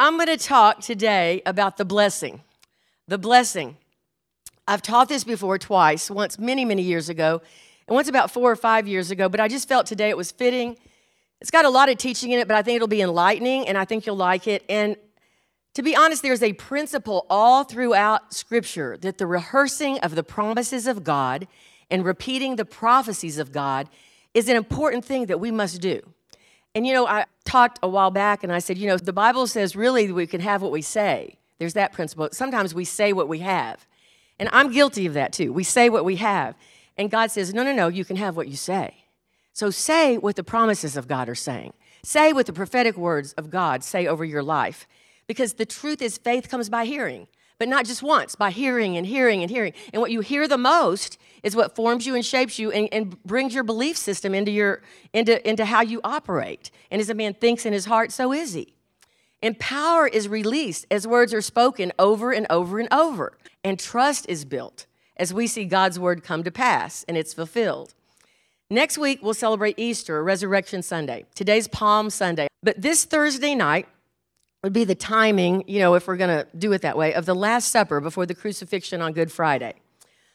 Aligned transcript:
I'm 0.00 0.16
going 0.16 0.28
to 0.28 0.38
talk 0.38 0.80
today 0.80 1.42
about 1.44 1.76
the 1.76 1.84
blessing. 1.84 2.40
The 3.06 3.18
blessing. 3.18 3.76
I've 4.66 4.80
taught 4.80 5.10
this 5.10 5.24
before 5.24 5.58
twice, 5.58 6.10
once 6.10 6.38
many, 6.38 6.64
many 6.64 6.80
years 6.80 7.10
ago, 7.10 7.42
and 7.86 7.94
once 7.94 8.08
about 8.08 8.30
four 8.30 8.50
or 8.50 8.56
five 8.56 8.88
years 8.88 9.10
ago, 9.10 9.28
but 9.28 9.40
I 9.40 9.48
just 9.48 9.68
felt 9.68 9.84
today 9.84 10.08
it 10.08 10.16
was 10.16 10.32
fitting. 10.32 10.78
It's 11.42 11.50
got 11.50 11.66
a 11.66 11.68
lot 11.68 11.90
of 11.90 11.98
teaching 11.98 12.30
in 12.30 12.40
it, 12.40 12.48
but 12.48 12.56
I 12.56 12.62
think 12.62 12.76
it'll 12.76 12.88
be 12.88 13.02
enlightening, 13.02 13.68
and 13.68 13.76
I 13.76 13.84
think 13.84 14.06
you'll 14.06 14.16
like 14.16 14.48
it. 14.48 14.64
And 14.70 14.96
to 15.74 15.82
be 15.82 15.94
honest, 15.94 16.22
there's 16.22 16.42
a 16.42 16.54
principle 16.54 17.26
all 17.28 17.64
throughout 17.64 18.32
Scripture 18.32 18.96
that 19.02 19.18
the 19.18 19.26
rehearsing 19.26 19.98
of 19.98 20.14
the 20.14 20.24
promises 20.24 20.86
of 20.86 21.04
God 21.04 21.46
and 21.90 22.06
repeating 22.06 22.56
the 22.56 22.64
prophecies 22.64 23.36
of 23.36 23.52
God 23.52 23.86
is 24.32 24.48
an 24.48 24.56
important 24.56 25.04
thing 25.04 25.26
that 25.26 25.40
we 25.40 25.50
must 25.50 25.82
do. 25.82 26.00
And 26.74 26.86
you 26.86 26.94
know, 26.94 27.06
I 27.06 27.26
talked 27.44 27.78
a 27.82 27.88
while 27.88 28.10
back 28.10 28.44
and 28.44 28.52
I 28.52 28.60
said, 28.60 28.78
you 28.78 28.86
know, 28.86 28.96
the 28.96 29.12
Bible 29.12 29.46
says 29.46 29.74
really 29.74 30.12
we 30.12 30.26
can 30.26 30.40
have 30.40 30.62
what 30.62 30.70
we 30.70 30.82
say. 30.82 31.36
There's 31.58 31.74
that 31.74 31.92
principle. 31.92 32.28
Sometimes 32.32 32.74
we 32.74 32.84
say 32.84 33.12
what 33.12 33.28
we 33.28 33.40
have. 33.40 33.86
And 34.38 34.48
I'm 34.52 34.72
guilty 34.72 35.06
of 35.06 35.14
that 35.14 35.32
too. 35.32 35.52
We 35.52 35.64
say 35.64 35.90
what 35.90 36.04
we 36.04 36.16
have. 36.16 36.54
And 36.96 37.10
God 37.10 37.30
says, 37.30 37.52
no, 37.52 37.62
no, 37.62 37.72
no, 37.72 37.88
you 37.88 38.04
can 38.04 38.16
have 38.16 38.36
what 38.36 38.48
you 38.48 38.56
say. 38.56 39.04
So 39.52 39.70
say 39.70 40.16
what 40.16 40.36
the 40.36 40.44
promises 40.44 40.96
of 40.96 41.08
God 41.08 41.28
are 41.28 41.34
saying. 41.34 41.72
Say 42.02 42.32
what 42.32 42.46
the 42.46 42.52
prophetic 42.52 42.96
words 42.96 43.32
of 43.34 43.50
God 43.50 43.84
say 43.84 44.06
over 44.06 44.24
your 44.24 44.42
life. 44.42 44.86
Because 45.26 45.54
the 45.54 45.66
truth 45.66 46.00
is, 46.00 46.18
faith 46.18 46.48
comes 46.48 46.68
by 46.68 46.86
hearing, 46.86 47.26
but 47.60 47.68
not 47.68 47.84
just 47.84 48.02
once, 48.02 48.34
by 48.34 48.50
hearing 48.50 48.96
and 48.96 49.06
hearing 49.06 49.42
and 49.42 49.50
hearing. 49.50 49.74
And 49.92 50.00
what 50.00 50.10
you 50.10 50.20
hear 50.20 50.48
the 50.48 50.56
most 50.56 51.18
is 51.42 51.54
what 51.54 51.76
forms 51.76 52.06
you 52.06 52.14
and 52.14 52.24
shapes 52.24 52.58
you 52.58 52.72
and, 52.72 52.88
and 52.90 53.22
brings 53.22 53.54
your 53.54 53.64
belief 53.64 53.98
system 53.98 54.34
into, 54.34 54.50
your, 54.50 54.80
into, 55.12 55.46
into 55.46 55.66
how 55.66 55.82
you 55.82 56.00
operate. 56.02 56.70
And 56.90 57.02
as 57.02 57.10
a 57.10 57.14
man 57.14 57.34
thinks 57.34 57.66
in 57.66 57.74
his 57.74 57.84
heart, 57.84 58.12
so 58.12 58.32
is 58.32 58.54
he. 58.54 58.72
And 59.42 59.58
power 59.58 60.08
is 60.08 60.26
released 60.26 60.86
as 60.90 61.06
words 61.06 61.34
are 61.34 61.42
spoken 61.42 61.92
over 61.98 62.32
and 62.32 62.46
over 62.48 62.78
and 62.78 62.88
over. 62.90 63.36
And 63.62 63.78
trust 63.78 64.26
is 64.26 64.46
built 64.46 64.86
as 65.18 65.34
we 65.34 65.46
see 65.46 65.66
God's 65.66 65.98
word 65.98 66.24
come 66.24 66.42
to 66.44 66.50
pass 66.50 67.04
and 67.06 67.18
it's 67.18 67.34
fulfilled. 67.34 67.92
Next 68.70 68.96
week, 68.96 69.18
we'll 69.22 69.34
celebrate 69.34 69.78
Easter, 69.78 70.24
Resurrection 70.24 70.80
Sunday. 70.80 71.26
Today's 71.34 71.68
Palm 71.68 72.08
Sunday. 72.08 72.48
But 72.62 72.80
this 72.80 73.04
Thursday 73.04 73.54
night 73.54 73.86
would 74.62 74.72
be 74.72 74.84
the 74.84 74.94
timing, 74.94 75.64
you 75.66 75.78
know, 75.78 75.94
if 75.94 76.06
we're 76.06 76.16
going 76.16 76.44
to 76.44 76.46
do 76.56 76.72
it 76.72 76.82
that 76.82 76.96
way, 76.96 77.14
of 77.14 77.24
the 77.24 77.34
Last 77.34 77.68
Supper 77.70 78.00
before 78.00 78.26
the 78.26 78.34
crucifixion 78.34 79.00
on 79.00 79.12
Good 79.12 79.32
Friday. 79.32 79.74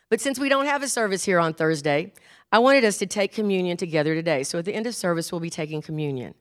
But 0.10 0.20
since 0.20 0.40
we 0.40 0.50
don't 0.50 0.66
have 0.66 0.82
a 0.82 0.88
service 0.88 1.26
here 1.26 1.40
on 1.40 1.54
Thursday, 1.54 2.12
I 2.52 2.60
wanted 2.60 2.86
us 2.86 2.98
to 3.00 3.06
take 3.06 3.34
communion 3.34 3.78
together 3.78 4.16
today. 4.16 4.44
So 4.44 4.58
at 4.60 4.66
the 4.66 4.74
end 4.74 4.88
of 4.88 4.96
service, 4.96 5.32
we'll 5.32 5.42
be 5.42 5.50
taking 5.50 5.82
communion. 5.82 6.34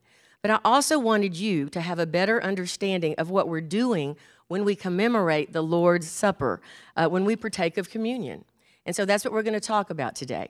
But 0.42 0.50
I 0.50 0.60
also 0.64 0.98
wanted 0.98 1.36
you 1.36 1.68
to 1.70 1.80
have 1.80 1.98
a 1.98 2.06
better 2.06 2.42
understanding 2.42 3.14
of 3.16 3.30
what 3.30 3.48
we're 3.48 3.60
doing 3.62 4.16
when 4.48 4.64
we 4.64 4.74
commemorate 4.76 5.52
the 5.52 5.62
Lord's 5.62 6.08
Supper, 6.10 6.60
uh, 6.96 7.08
when 7.08 7.24
we 7.24 7.36
partake 7.36 7.78
of 7.78 7.90
communion. 7.90 8.44
And 8.86 8.94
so 8.94 9.04
that's 9.04 9.24
what 9.24 9.32
we're 9.32 9.42
going 9.42 9.54
to 9.54 9.60
talk 9.60 9.90
about 9.90 10.14
today. 10.14 10.48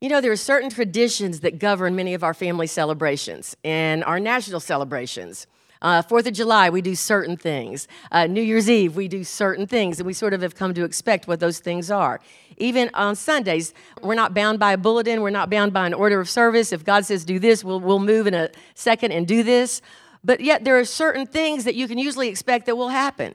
You 0.00 0.08
know, 0.08 0.20
there 0.20 0.32
are 0.32 0.36
certain 0.36 0.70
traditions 0.70 1.40
that 1.40 1.58
govern 1.58 1.96
many 1.96 2.14
of 2.14 2.22
our 2.22 2.34
family 2.34 2.66
celebrations 2.66 3.56
and 3.64 4.04
our 4.04 4.20
national 4.20 4.60
celebrations. 4.60 5.46
Uh, 5.84 6.00
Fourth 6.00 6.26
of 6.26 6.32
July, 6.32 6.70
we 6.70 6.80
do 6.80 6.94
certain 6.94 7.36
things. 7.36 7.86
Uh, 8.10 8.26
New 8.26 8.40
Year's 8.40 8.70
Eve, 8.70 8.96
we 8.96 9.06
do 9.06 9.22
certain 9.22 9.66
things, 9.66 10.00
and 10.00 10.06
we 10.06 10.14
sort 10.14 10.32
of 10.32 10.40
have 10.40 10.54
come 10.54 10.72
to 10.72 10.82
expect 10.82 11.28
what 11.28 11.40
those 11.40 11.58
things 11.58 11.90
are. 11.90 12.22
Even 12.56 12.88
on 12.94 13.14
Sundays, 13.14 13.74
we're 14.00 14.14
not 14.14 14.32
bound 14.32 14.58
by 14.58 14.72
a 14.72 14.78
bulletin, 14.78 15.20
we're 15.20 15.28
not 15.28 15.50
bound 15.50 15.74
by 15.74 15.86
an 15.86 15.92
order 15.92 16.20
of 16.20 16.30
service. 16.30 16.72
If 16.72 16.86
God 16.86 17.04
says 17.04 17.26
do 17.26 17.38
this, 17.38 17.62
we'll, 17.62 17.80
we'll 17.80 17.98
move 17.98 18.26
in 18.26 18.32
a 18.32 18.48
second 18.74 19.12
and 19.12 19.28
do 19.28 19.42
this. 19.42 19.82
But 20.24 20.40
yet, 20.40 20.64
there 20.64 20.78
are 20.78 20.86
certain 20.86 21.26
things 21.26 21.64
that 21.64 21.74
you 21.74 21.86
can 21.86 21.98
usually 21.98 22.28
expect 22.28 22.64
that 22.64 22.76
will 22.76 22.88
happen. 22.88 23.34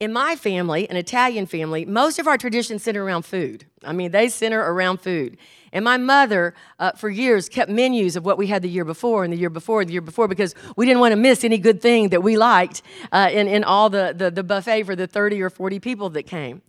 In 0.00 0.12
my 0.12 0.36
family, 0.36 0.88
an 0.88 0.96
Italian 0.96 1.46
family, 1.46 1.84
most 1.84 2.20
of 2.20 2.28
our 2.28 2.38
traditions 2.38 2.84
center 2.84 3.02
around 3.02 3.22
food. 3.22 3.64
I 3.82 3.92
mean, 3.92 4.12
they 4.12 4.28
center 4.28 4.60
around 4.60 5.00
food. 5.00 5.36
And 5.72 5.84
my 5.84 5.96
mother, 5.96 6.54
uh, 6.78 6.92
for 6.92 7.10
years, 7.10 7.48
kept 7.48 7.68
menus 7.68 8.14
of 8.14 8.24
what 8.24 8.38
we 8.38 8.46
had 8.46 8.62
the 8.62 8.68
year 8.68 8.84
before 8.84 9.24
and 9.24 9.32
the 9.32 9.36
year 9.36 9.50
before 9.50 9.80
and 9.80 9.88
the 9.88 9.92
year 9.92 10.00
before 10.00 10.28
because 10.28 10.54
we 10.76 10.86
didn't 10.86 11.00
want 11.00 11.12
to 11.12 11.16
miss 11.16 11.42
any 11.42 11.58
good 11.58 11.82
thing 11.82 12.10
that 12.10 12.22
we 12.22 12.36
liked 12.36 12.82
uh, 13.10 13.28
in, 13.32 13.48
in 13.48 13.64
all 13.64 13.90
the, 13.90 14.14
the, 14.16 14.30
the 14.30 14.44
buffet 14.44 14.84
for 14.84 14.94
the 14.94 15.08
30 15.08 15.42
or 15.42 15.50
40 15.50 15.80
people 15.80 16.10
that 16.10 16.24
came. 16.28 16.62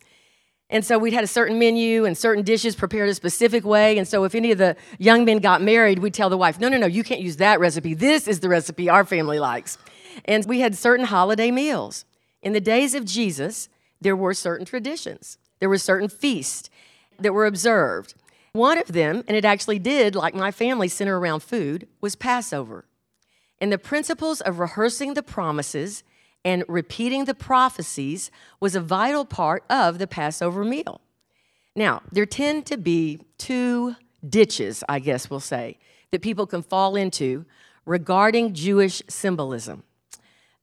And 0.72 0.84
so 0.84 0.98
we'd 0.98 1.14
had 1.14 1.24
a 1.24 1.28
certain 1.28 1.60
menu 1.60 2.06
and 2.06 2.18
certain 2.18 2.44
dishes 2.44 2.76
prepared 2.76 3.10
a 3.10 3.14
specific 3.14 3.64
way. 3.64 4.00
And 4.00 4.08
so 4.08 4.24
if 4.24 4.34
any 4.34 4.52
of 4.52 4.58
the 4.58 4.76
young 4.98 5.24
men 5.24 5.38
got 5.38 5.62
married, 5.62 6.00
we'd 6.00 6.16
tell 6.16 6.30
the 6.32 6.38
wife, 6.38 6.60
no, 6.60 6.68
no, 6.68 6.80
no, 6.80 6.88
you 6.88 7.04
can't 7.04 7.22
use 7.22 7.38
that 7.38 7.60
recipe. 7.60 7.94
This 7.94 8.28
is 8.28 8.40
the 8.40 8.50
recipe 8.50 8.90
our 8.90 9.06
family 9.06 9.40
likes. 9.40 9.78
And 10.26 10.44
we 10.46 10.62
had 10.62 10.76
certain 10.76 11.06
holiday 11.06 11.52
meals. 11.52 12.06
In 12.42 12.54
the 12.54 12.62
days 12.62 12.96
of 12.96 13.06
Jesus, 13.06 13.70
there 14.02 14.16
were 14.16 14.34
certain 14.34 14.66
traditions, 14.66 15.38
there 15.60 15.70
were 15.70 15.78
certain 15.78 16.08
feasts 16.10 16.70
that 17.20 17.34
were 17.34 17.46
observed. 17.46 18.14
One 18.54 18.78
of 18.78 18.88
them, 18.88 19.24
and 19.28 19.38
it 19.38 19.46
actually 19.46 19.78
did, 19.78 20.16
like 20.16 20.34
my 20.34 20.52
family, 20.52 20.88
center 20.88 21.20
around 21.20 21.42
food, 21.42 21.88
was 22.02 22.16
Passover. 22.16 22.86
And 23.62 23.72
the 23.72 23.78
principles 23.78 24.42
of 24.42 24.58
rehearsing 24.58 25.14
the 25.14 25.22
promises 25.22 26.04
and 26.46 26.64
repeating 26.68 27.26
the 27.26 27.36
prophecies 27.36 28.32
was 28.60 28.76
a 28.76 28.82
vital 28.82 29.26
part 29.26 29.64
of 29.70 30.00
the 30.00 30.08
Passover 30.08 30.64
meal. 30.64 31.02
Now, 31.76 32.02
there 32.12 32.26
tend 32.26 32.66
to 32.68 32.78
be 32.78 33.20
two 33.38 33.96
ditches, 34.28 34.84
I 34.90 35.00
guess 35.00 35.30
we'll 35.30 35.40
say, 35.42 35.78
that 36.12 36.22
people 36.22 36.48
can 36.48 36.64
fall 36.64 36.96
into 36.96 37.46
regarding 37.86 38.54
Jewish 38.54 39.04
symbolism 39.08 39.84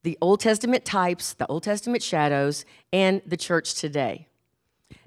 the 0.06 0.16
Old 0.20 0.38
Testament 0.38 0.84
types, 0.84 1.32
the 1.32 1.48
Old 1.48 1.64
Testament 1.64 2.00
shadows, 2.00 2.64
and 2.92 3.20
the 3.26 3.36
church 3.36 3.74
today. 3.74 4.28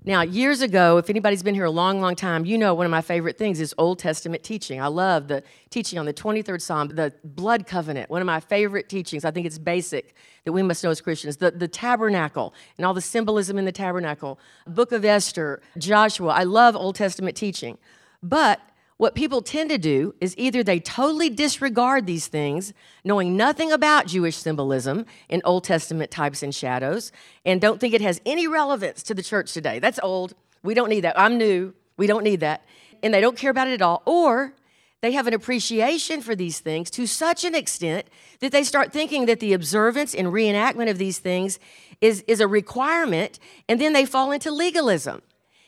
Now, 0.03 0.23
years 0.23 0.59
ago, 0.59 0.97
if 0.97 1.09
anybody's 1.09 1.41
been 1.41 1.55
here 1.55 1.63
a 1.63 1.71
long, 1.71 2.01
long 2.01 2.17
time, 2.17 2.43
you 2.43 2.57
know 2.57 2.73
one 2.73 2.85
of 2.85 2.91
my 2.91 2.99
favorite 2.99 3.37
things 3.37 3.61
is 3.61 3.73
Old 3.77 3.97
Testament 3.97 4.43
teaching. 4.43 4.81
I 4.81 4.87
love 4.87 5.29
the 5.29 5.41
teaching 5.69 5.99
on 5.99 6.05
the 6.05 6.13
23rd 6.13 6.61
Psalm, 6.61 6.89
the 6.89 7.13
blood 7.23 7.65
covenant, 7.65 8.09
one 8.09 8.21
of 8.21 8.25
my 8.25 8.41
favorite 8.41 8.89
teachings. 8.89 9.23
I 9.23 9.31
think 9.31 9.45
it's 9.45 9.57
basic 9.57 10.15
that 10.43 10.51
we 10.51 10.63
must 10.63 10.83
know 10.83 10.89
as 10.89 10.99
Christians. 10.99 11.37
The, 11.37 11.51
the 11.51 11.69
tabernacle 11.69 12.53
and 12.77 12.85
all 12.85 12.93
the 12.93 12.99
symbolism 12.99 13.57
in 13.57 13.63
the 13.63 13.71
tabernacle, 13.71 14.37
Book 14.67 14.91
of 14.91 15.05
Esther, 15.05 15.61
Joshua. 15.77 16.33
I 16.33 16.43
love 16.43 16.75
Old 16.75 16.95
Testament 16.95 17.37
teaching. 17.37 17.77
But 18.21 18.59
what 18.99 19.15
people 19.15 19.41
tend 19.41 19.69
to 19.69 19.77
do 19.77 20.13
is 20.19 20.35
either 20.37 20.61
they 20.61 20.77
totally 20.77 21.29
disregard 21.29 22.05
these 22.05 22.27
things, 22.27 22.73
knowing 23.05 23.37
nothing 23.37 23.71
about 23.71 24.07
Jewish 24.07 24.35
symbolism 24.35 25.05
in 25.29 25.41
Old 25.45 25.63
Testament 25.63 26.11
types 26.11 26.43
and 26.43 26.53
shadows, 26.53 27.13
and 27.45 27.61
don't 27.61 27.79
think 27.79 27.93
it 27.93 28.01
has 28.01 28.19
any 28.25 28.45
relevance 28.45 29.01
to 29.03 29.13
the 29.13 29.23
church 29.23 29.53
today. 29.53 29.79
That's 29.79 30.01
old. 30.03 30.35
We 30.63 30.73
don't 30.73 30.89
need 30.89 31.05
that. 31.05 31.17
I'm 31.17 31.37
new. 31.37 31.73
We 31.95 32.07
don't 32.07 32.25
need 32.25 32.41
that. 32.41 32.65
And 33.01 33.13
they 33.13 33.21
don't 33.21 33.37
care 33.37 33.51
about 33.51 33.69
it 33.69 33.75
at 33.75 33.81
all. 33.81 34.03
Or 34.05 34.53
they 34.99 35.13
have 35.13 35.27
an 35.27 35.33
appreciation 35.33 36.21
for 36.21 36.35
these 36.35 36.59
things 36.59 36.89
to 36.91 37.07
such 37.07 37.45
an 37.45 37.55
extent 37.55 38.05
that 38.41 38.51
they 38.51 38.65
start 38.65 38.91
thinking 38.91 39.27
that 39.27 39.39
the 39.39 39.53
observance 39.53 40.13
and 40.13 40.27
reenactment 40.27 40.89
of 40.89 40.97
these 40.97 41.19
things 41.19 41.57
is, 42.01 42.25
is 42.27 42.41
a 42.41 42.49
requirement, 42.49 43.39
and 43.69 43.79
then 43.79 43.93
they 43.93 44.03
fall 44.03 44.33
into 44.33 44.51
legalism. 44.51 45.21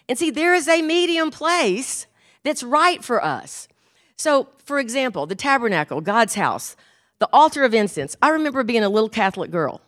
And 0.10 0.20
see, 0.20 0.32
there 0.32 0.54
is 0.54 0.68
a 0.68 0.82
medium 0.82 1.32
place 1.32 2.08
that's 2.44 2.64
right 2.64 3.04
for 3.04 3.24
us. 3.24 3.68
So, 4.18 4.50
for 4.64 4.80
example, 4.80 5.26
the 5.26 5.36
tabernacle, 5.36 6.02
God's 6.02 6.36
house, 6.36 6.76
the 7.20 7.30
altar 7.34 7.64
of 7.64 7.74
incense. 7.74 8.16
I 8.22 8.30
remember 8.30 8.64
being 8.64 8.84
a 8.84 8.90
little 8.90 9.10
Catholic 9.10 9.52
girl, 9.52 9.82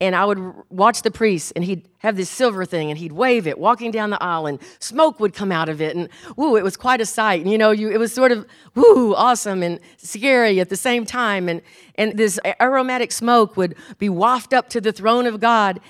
and 0.00 0.16
I 0.16 0.24
would 0.24 0.54
watch 0.70 1.02
the 1.02 1.10
priest, 1.10 1.52
and 1.54 1.64
he'd 1.64 1.88
have 1.98 2.16
this 2.16 2.28
silver 2.28 2.64
thing, 2.64 2.90
and 2.90 2.98
he'd 2.98 3.12
wave 3.12 3.46
it 3.46 3.58
walking 3.58 3.90
down 3.90 4.10
the 4.10 4.22
aisle, 4.22 4.46
and 4.46 4.58
smoke 4.78 5.20
would 5.20 5.34
come 5.34 5.52
out 5.52 5.68
of 5.68 5.80
it, 5.80 5.96
and 5.96 6.08
woo, 6.36 6.56
it 6.56 6.62
was 6.62 6.76
quite 6.76 7.00
a 7.00 7.06
sight. 7.06 7.42
And 7.42 7.50
you 7.50 7.58
know, 7.58 7.70
you, 7.70 7.90
it 7.90 7.98
was 7.98 8.12
sort 8.12 8.32
of 8.32 8.46
woo, 8.74 9.14
awesome 9.14 9.62
and 9.62 9.80
scary 9.96 10.60
at 10.60 10.68
the 10.68 10.76
same 10.76 11.04
time, 11.04 11.48
and 11.48 11.62
and 11.96 12.16
this 12.18 12.38
aromatic 12.60 13.12
smoke 13.12 13.56
would 13.56 13.76
be 13.98 14.08
wafted 14.08 14.58
up 14.58 14.68
to 14.70 14.80
the 14.80 14.92
throne 14.92 15.26
of 15.26 15.40
God. 15.40 15.80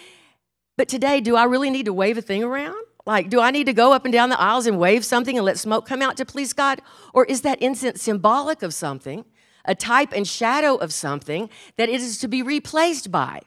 But 0.77 0.89
today, 0.89 1.21
do 1.21 1.37
I 1.37 1.45
really 1.45 1.71
need 1.71 1.87
to 1.87 1.93
wave 1.93 2.19
a 2.19 2.23
thing 2.23 2.43
around? 2.43 2.84
Like, 3.07 3.29
do 3.29 3.41
I 3.41 3.51
need 3.51 3.65
to 3.65 3.75
go 3.75 3.93
up 3.93 4.05
and 4.05 4.13
down 4.13 4.31
the 4.31 4.41
aisles 4.41 4.67
and 4.67 4.79
wave 4.79 5.05
something 5.05 5.37
and 5.37 5.45
let 5.45 5.59
smoke 5.59 5.87
come 5.87 6.01
out 6.01 6.17
to 6.17 6.25
please 6.25 6.53
God? 6.53 6.81
Or 7.13 7.25
is 7.25 7.43
that 7.43 7.61
incense 7.61 8.03
symbolic 8.03 8.63
of 8.63 8.73
something, 8.73 9.25
a 9.65 9.75
type 9.75 10.13
and 10.15 10.27
shadow 10.27 10.77
of 10.77 10.93
something 10.93 11.51
that 11.77 11.89
it 11.89 12.01
is 12.01 12.19
to 12.19 12.29
be 12.29 12.43
replaced 12.43 13.11
by? 13.11 13.43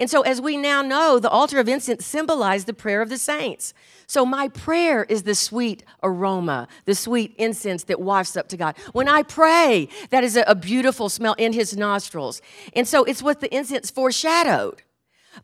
And 0.00 0.08
so, 0.08 0.22
as 0.22 0.40
we 0.40 0.56
now 0.56 0.80
know, 0.80 1.18
the 1.18 1.30
altar 1.30 1.58
of 1.58 1.68
incense 1.68 2.06
symbolized 2.06 2.66
the 2.66 2.74
prayer 2.74 3.02
of 3.02 3.08
the 3.08 3.18
saints. 3.18 3.74
So, 4.06 4.24
my 4.24 4.48
prayer 4.48 5.02
is 5.04 5.24
the 5.24 5.34
sweet 5.34 5.82
aroma, 6.02 6.68
the 6.84 6.94
sweet 6.94 7.34
incense 7.36 7.82
that 7.84 8.00
wafts 8.00 8.36
up 8.36 8.48
to 8.48 8.56
God. 8.56 8.76
When 8.92 9.08
I 9.08 9.22
pray, 9.24 9.88
that 10.10 10.22
is 10.22 10.36
a, 10.36 10.54
beautiful 10.54 11.08
smell 11.08 11.34
in 11.34 11.52
his 11.52 11.76
nostrils. 11.76 12.40
And 12.74 12.86
so, 12.86 13.02
it's 13.04 13.22
what 13.22 13.40
the 13.40 13.52
incense 13.52 13.90
foreshadowed. 13.90 14.82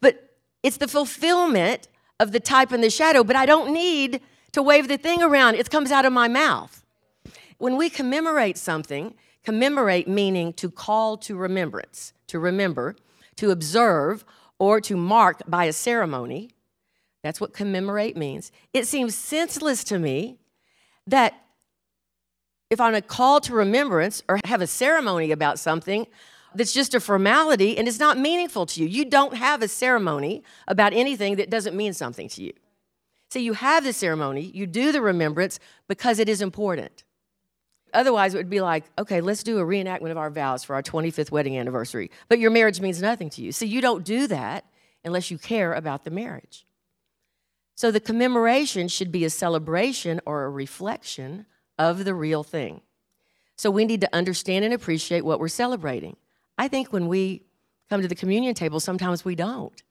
But 0.00 0.36
it's 0.62 0.76
the 0.76 0.88
fulfillment 0.88 1.88
of 2.20 2.32
the 2.32 2.40
type 2.40 2.72
and 2.72 2.82
the 2.82 2.90
shadow, 2.90 3.24
but 3.24 3.36
I 3.36 3.46
don't 3.46 3.72
need 3.72 4.20
to 4.52 4.62
wave 4.62 4.88
the 4.88 4.98
thing 4.98 5.22
around. 5.22 5.56
It 5.56 5.70
comes 5.70 5.90
out 5.90 6.04
of 6.04 6.12
my 6.12 6.28
mouth. 6.28 6.84
When 7.58 7.76
we 7.76 7.90
commemorate 7.90 8.56
something, 8.56 9.14
commemorate 9.44 10.08
meaning 10.08 10.52
to 10.54 10.70
call 10.70 11.16
to 11.18 11.36
remembrance, 11.36 12.12
to 12.28 12.38
remember, 12.38 12.96
to 13.36 13.50
observe, 13.50 14.24
or 14.58 14.80
to 14.80 14.96
mark 14.96 15.42
by 15.46 15.64
a 15.64 15.72
ceremony. 15.72 16.50
That's 17.22 17.40
what 17.40 17.52
commemorate 17.52 18.16
means. 18.16 18.52
It 18.72 18.86
seems 18.86 19.14
senseless 19.14 19.82
to 19.84 19.98
me 19.98 20.38
that 21.06 21.34
if 22.70 22.80
I'm 22.80 22.94
a 22.94 23.02
call 23.02 23.40
to 23.40 23.54
remembrance 23.54 24.22
or 24.28 24.40
have 24.44 24.62
a 24.62 24.66
ceremony 24.66 25.32
about 25.32 25.58
something 25.58 26.06
that's 26.54 26.72
just 26.72 26.94
a 26.94 27.00
formality 27.00 27.76
and 27.76 27.88
it's 27.88 27.98
not 27.98 28.18
meaningful 28.18 28.66
to 28.66 28.80
you, 28.82 28.88
you 28.88 29.04
don't 29.04 29.36
have 29.36 29.62
a 29.62 29.68
ceremony 29.68 30.42
about 30.68 30.92
anything 30.92 31.36
that 31.36 31.50
doesn't 31.50 31.76
mean 31.76 31.92
something 31.92 32.28
to 32.30 32.42
you. 32.42 32.52
See, 33.30 33.40
you 33.40 33.54
have 33.54 33.84
the 33.84 33.92
ceremony, 33.92 34.42
you 34.42 34.66
do 34.66 34.92
the 34.92 35.00
remembrance 35.00 35.58
because 35.88 36.18
it 36.18 36.28
is 36.28 36.40
important. 36.40 37.04
Otherwise, 37.92 38.34
it 38.34 38.38
would 38.38 38.50
be 38.50 38.60
like, 38.60 38.84
okay, 38.98 39.20
let's 39.20 39.42
do 39.42 39.58
a 39.58 39.64
reenactment 39.64 40.10
of 40.10 40.16
our 40.16 40.30
vows 40.30 40.64
for 40.64 40.74
our 40.74 40.82
25th 40.82 41.30
wedding 41.30 41.56
anniversary. 41.56 42.10
But 42.28 42.40
your 42.40 42.50
marriage 42.50 42.80
means 42.80 43.00
nothing 43.00 43.30
to 43.30 43.42
you. 43.42 43.52
See, 43.52 43.66
you 43.66 43.80
don't 43.80 44.04
do 44.04 44.26
that 44.26 44.64
unless 45.04 45.30
you 45.30 45.38
care 45.38 45.74
about 45.74 46.04
the 46.04 46.10
marriage. 46.10 46.66
So 47.76 47.90
the 47.90 48.00
commemoration 48.00 48.88
should 48.88 49.12
be 49.12 49.24
a 49.24 49.30
celebration 49.30 50.20
or 50.26 50.44
a 50.44 50.50
reflection 50.50 51.46
of 51.78 52.04
the 52.04 52.14
real 52.14 52.42
thing. 52.42 52.80
So 53.56 53.70
we 53.70 53.84
need 53.84 54.00
to 54.00 54.14
understand 54.14 54.64
and 54.64 54.74
appreciate 54.74 55.24
what 55.24 55.38
we're 55.38 55.48
celebrating. 55.48 56.16
I 56.58 56.68
think 56.68 56.92
when 56.92 57.08
we 57.08 57.42
come 57.90 58.02
to 58.02 58.08
the 58.08 58.14
communion 58.14 58.54
table, 58.54 58.80
sometimes 58.80 59.24
we 59.24 59.34
don't. 59.34 59.82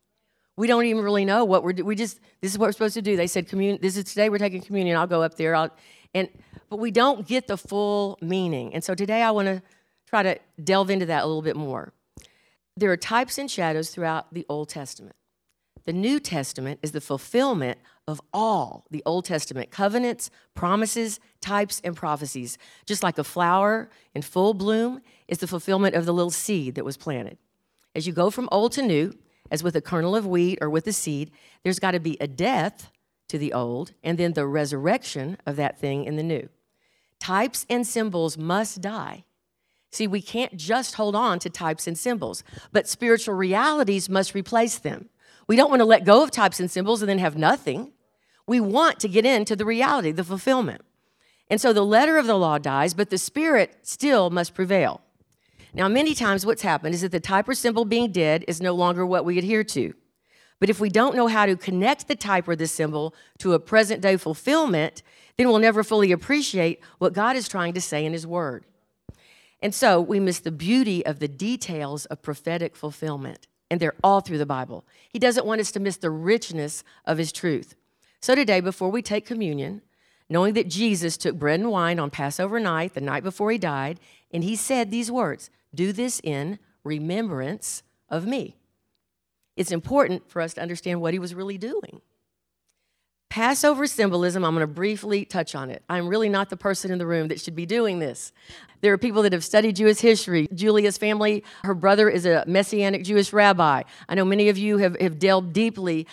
We 0.55 0.67
don't 0.67 0.85
even 0.85 1.03
really 1.03 1.25
know 1.25 1.45
what 1.45 1.63
we're. 1.63 1.73
We 1.83 1.95
just 1.95 2.19
this 2.41 2.51
is 2.51 2.57
what 2.57 2.67
we're 2.67 2.73
supposed 2.73 2.93
to 2.93 3.01
do. 3.01 3.17
They 3.17 3.27
said 3.27 3.47
communion. 3.47 3.79
This 3.81 3.97
is 3.97 4.03
today 4.05 4.29
we're 4.29 4.37
taking 4.37 4.61
communion. 4.61 4.97
I'll 4.97 5.07
go 5.07 5.23
up 5.23 5.35
there. 5.35 5.55
I'll, 5.55 5.71
and 6.13 6.29
but 6.69 6.77
we 6.77 6.91
don't 6.91 7.27
get 7.27 7.47
the 7.47 7.57
full 7.57 8.19
meaning. 8.21 8.73
And 8.73 8.83
so 8.83 8.93
today 8.93 9.23
I 9.23 9.31
want 9.31 9.47
to 9.47 9.61
try 10.07 10.21
to 10.21 10.37
delve 10.63 10.91
into 10.91 11.07
that 11.07 11.23
a 11.23 11.25
little 11.25 11.41
bit 11.41 11.55
more. 11.55 11.91
There 12.77 12.91
are 12.91 12.97
types 12.97 13.37
and 13.37 13.49
shadows 13.49 13.89
throughout 13.89 14.33
the 14.33 14.45
Old 14.47 14.69
Testament. 14.69 15.15
The 15.85 15.93
New 15.93 16.19
Testament 16.19 16.79
is 16.81 16.91
the 16.91 17.01
fulfillment 17.01 17.77
of 18.07 18.21
all 18.33 18.85
the 18.89 19.03
Old 19.05 19.25
Testament 19.25 19.69
covenants, 19.71 20.29
promises, 20.55 21.19
types, 21.41 21.81
and 21.83 21.95
prophecies. 21.95 22.57
Just 22.85 23.03
like 23.03 23.17
a 23.17 23.23
flower 23.23 23.89
in 24.13 24.21
full 24.21 24.53
bloom 24.53 25.01
is 25.27 25.39
the 25.39 25.47
fulfillment 25.47 25.95
of 25.95 26.05
the 26.05 26.13
little 26.13 26.31
seed 26.31 26.75
that 26.75 26.85
was 26.85 26.97
planted. 26.97 27.37
As 27.95 28.07
you 28.07 28.13
go 28.13 28.29
from 28.29 28.49
old 28.51 28.71
to 28.73 28.81
new, 28.81 29.17
as 29.51 29.63
with 29.63 29.75
a 29.75 29.81
kernel 29.81 30.15
of 30.15 30.25
wheat 30.25 30.57
or 30.61 30.69
with 30.69 30.87
a 30.87 30.93
seed, 30.93 31.31
there's 31.63 31.79
got 31.79 31.91
to 31.91 31.99
be 31.99 32.17
a 32.19 32.27
death 32.27 32.91
to 33.27 33.37
the 33.37 33.53
old 33.53 33.93
and 34.03 34.17
then 34.17 34.33
the 34.33 34.47
resurrection 34.47 35.37
of 35.45 35.55
that 35.57 35.79
thing 35.79 36.05
in 36.05 36.15
the 36.15 36.23
new. 36.23 36.49
Types 37.19 37.65
and 37.69 37.85
symbols 37.85 38.37
must 38.37 38.81
die. 38.81 39.23
See, 39.91 40.07
we 40.07 40.21
can't 40.21 40.57
just 40.57 40.95
hold 40.95 41.15
on 41.15 41.37
to 41.39 41.51
types 41.51 41.85
and 41.85 41.95
symbols, 41.95 42.43
but 42.71 42.87
spiritual 42.87 43.35
realities 43.35 44.09
must 44.09 44.33
replace 44.33 44.79
them. 44.79 45.09
We 45.47 45.55
don't 45.55 45.69
want 45.69 45.81
to 45.81 45.85
let 45.85 46.03
go 46.03 46.23
of 46.23 46.31
types 46.31 46.59
and 46.59 46.71
symbols 46.71 47.03
and 47.03 47.09
then 47.09 47.19
have 47.19 47.37
nothing. 47.37 47.93
We 48.47 48.59
want 48.59 48.99
to 49.01 49.07
get 49.07 49.23
into 49.23 49.55
the 49.55 49.65
reality, 49.65 50.11
the 50.11 50.23
fulfillment. 50.23 50.81
And 51.47 51.61
so 51.61 51.73
the 51.73 51.85
letter 51.85 52.17
of 52.17 52.25
the 52.25 52.37
law 52.37 52.57
dies, 52.57 52.95
but 52.95 53.11
the 53.11 53.19
spirit 53.19 53.77
still 53.83 54.31
must 54.31 54.55
prevail. 54.55 55.01
Now, 55.73 55.87
many 55.87 56.13
times 56.13 56.45
what's 56.45 56.61
happened 56.61 56.93
is 56.93 57.01
that 57.01 57.11
the 57.11 57.19
type 57.19 57.49
or 57.49 57.55
symbol 57.55 57.83
being 57.83 58.11
dead 58.11 58.45
is 58.47 58.61
no 58.61 58.73
longer 58.73 59.05
what 59.05 59.25
we 59.25 59.37
adhere 59.39 59.63
to. 59.65 59.93
But 60.59 60.69
if 60.69 60.79
we 60.79 60.89
don't 60.89 61.15
know 61.15 61.27
how 61.27 61.45
to 61.45 61.55
connect 61.55 62.07
the 62.07 62.15
type 62.15 62.47
or 62.47 62.55
the 62.55 62.67
symbol 62.67 63.15
to 63.39 63.53
a 63.53 63.59
present 63.59 64.01
day 64.01 64.17
fulfillment, 64.17 65.01
then 65.35 65.47
we'll 65.47 65.59
never 65.59 65.83
fully 65.83 66.11
appreciate 66.11 66.79
what 66.99 67.13
God 67.13 67.35
is 67.35 67.49
trying 67.49 67.73
to 67.73 67.81
say 67.81 68.05
in 68.05 68.13
His 68.13 68.27
Word. 68.27 68.65
And 69.61 69.73
so 69.73 69.99
we 69.99 70.19
miss 70.19 70.39
the 70.39 70.51
beauty 70.51 71.05
of 71.05 71.19
the 71.19 71.27
details 71.27 72.05
of 72.05 72.21
prophetic 72.21 72.75
fulfillment 72.75 73.47
and 73.71 73.79
they're 73.79 73.95
all 74.03 74.21
through 74.21 74.37
the 74.37 74.45
Bible. 74.45 74.85
He 75.09 75.17
doesn't 75.17 75.47
want 75.47 75.59
us 75.59 75.71
to 75.71 75.79
miss 75.79 75.97
the 75.97 76.11
richness 76.11 76.83
of 77.05 77.17
His 77.17 77.31
truth. 77.31 77.75
So 78.19 78.35
today, 78.35 78.61
before 78.61 78.89
we 78.89 79.01
take 79.01 79.25
communion, 79.25 79.81
knowing 80.29 80.53
that 80.53 80.69
Jesus 80.69 81.17
took 81.17 81.39
bread 81.39 81.59
and 81.59 81.71
wine 81.71 81.97
on 81.97 82.11
Passover 82.11 82.59
night, 82.59 82.93
the 82.93 83.01
night 83.01 83.23
before 83.23 83.51
He 83.51 83.57
died, 83.57 83.99
and 84.31 84.43
He 84.43 84.55
said 84.55 84.91
these 84.91 85.11
words 85.11 85.49
Do 85.73 85.91
this 85.91 86.21
in 86.23 86.59
remembrance 86.83 87.83
of 88.09 88.25
me. 88.25 88.57
It's 89.55 89.71
important 89.71 90.29
for 90.29 90.41
us 90.41 90.53
to 90.55 90.61
understand 90.61 91.01
what 91.01 91.13
He 91.13 91.19
was 91.19 91.35
really 91.35 91.57
doing. 91.57 92.01
Passover 93.33 93.87
symbolism, 93.87 94.45
I'm 94.45 94.53
going 94.53 94.61
to 94.61 94.71
briefly 94.71 95.25
touch 95.25 95.55
on 95.55 95.71
it. 95.71 95.81
I'm 95.89 96.07
really 96.07 96.29
not 96.29 96.51
the 96.51 96.55
person 96.55 96.91
in 96.91 96.99
the 96.99 97.07
room 97.07 97.29
that 97.29 97.41
should 97.41 97.55
be 97.55 97.65
doing 97.65 97.97
this. 97.97 98.31
There 98.81 98.93
are 98.93 98.97
people 98.99 99.23
that 99.23 99.33
have 99.33 99.43
studied 99.43 99.75
Jewish 99.75 99.97
history. 99.97 100.47
Julia's 100.53 100.99
family, 100.99 101.43
her 101.63 101.73
brother 101.73 102.07
is 102.09 102.27
a 102.27 102.43
Messianic 102.45 103.03
Jewish 103.03 103.33
rabbi. 103.33 103.81
I 104.07 104.13
know 104.13 104.23
many 104.23 104.49
of 104.49 104.59
you 104.59 104.77
have, 104.77 104.95
have 105.01 105.17
delved 105.17 105.51
deeply 105.51 106.05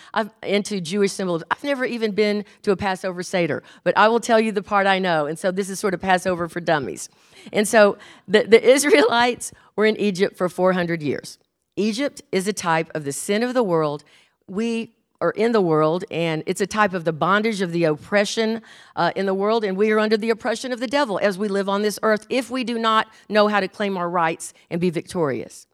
into 0.42 0.80
Jewish 0.80 1.12
symbolism. 1.12 1.46
I've 1.50 1.62
never 1.62 1.84
even 1.84 2.12
been 2.12 2.46
to 2.62 2.70
a 2.70 2.76
Passover 2.76 3.22
Seder, 3.22 3.62
but 3.84 3.94
I 3.98 4.08
will 4.08 4.20
tell 4.20 4.40
you 4.40 4.50
the 4.50 4.62
part 4.62 4.86
I 4.86 4.98
know. 4.98 5.26
And 5.26 5.38
so 5.38 5.50
this 5.50 5.68
is 5.68 5.78
sort 5.78 5.92
of 5.92 6.00
Passover 6.00 6.48
for 6.48 6.60
dummies. 6.60 7.10
And 7.52 7.68
so 7.68 7.98
the, 8.28 8.44
the 8.44 8.66
Israelites 8.66 9.52
were 9.76 9.84
in 9.84 9.98
Egypt 9.98 10.38
for 10.38 10.48
400 10.48 11.02
years. 11.02 11.38
Egypt 11.76 12.22
is 12.32 12.48
a 12.48 12.54
type 12.54 12.90
of 12.94 13.04
the 13.04 13.12
sin 13.12 13.42
of 13.42 13.52
the 13.52 13.62
world. 13.62 14.04
We 14.48 14.94
or 15.20 15.32
in 15.32 15.52
the 15.52 15.60
world, 15.60 16.04
and 16.10 16.42
it's 16.46 16.60
a 16.60 16.66
type 16.66 16.94
of 16.94 17.04
the 17.04 17.12
bondage 17.12 17.60
of 17.60 17.72
the 17.72 17.84
oppression 17.84 18.62
uh, 18.96 19.12
in 19.14 19.26
the 19.26 19.34
world, 19.34 19.64
and 19.64 19.76
we 19.76 19.90
are 19.90 19.98
under 19.98 20.16
the 20.16 20.30
oppression 20.30 20.72
of 20.72 20.80
the 20.80 20.86
devil 20.86 21.18
as 21.22 21.36
we 21.36 21.48
live 21.48 21.68
on 21.68 21.82
this 21.82 21.98
earth 22.02 22.26
if 22.30 22.50
we 22.50 22.64
do 22.64 22.78
not 22.78 23.08
know 23.28 23.48
how 23.48 23.60
to 23.60 23.68
claim 23.68 23.96
our 23.96 24.08
rights 24.08 24.54
and 24.70 24.80
be 24.80 24.90
victorious. 24.90 25.66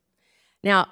Now, 0.65 0.89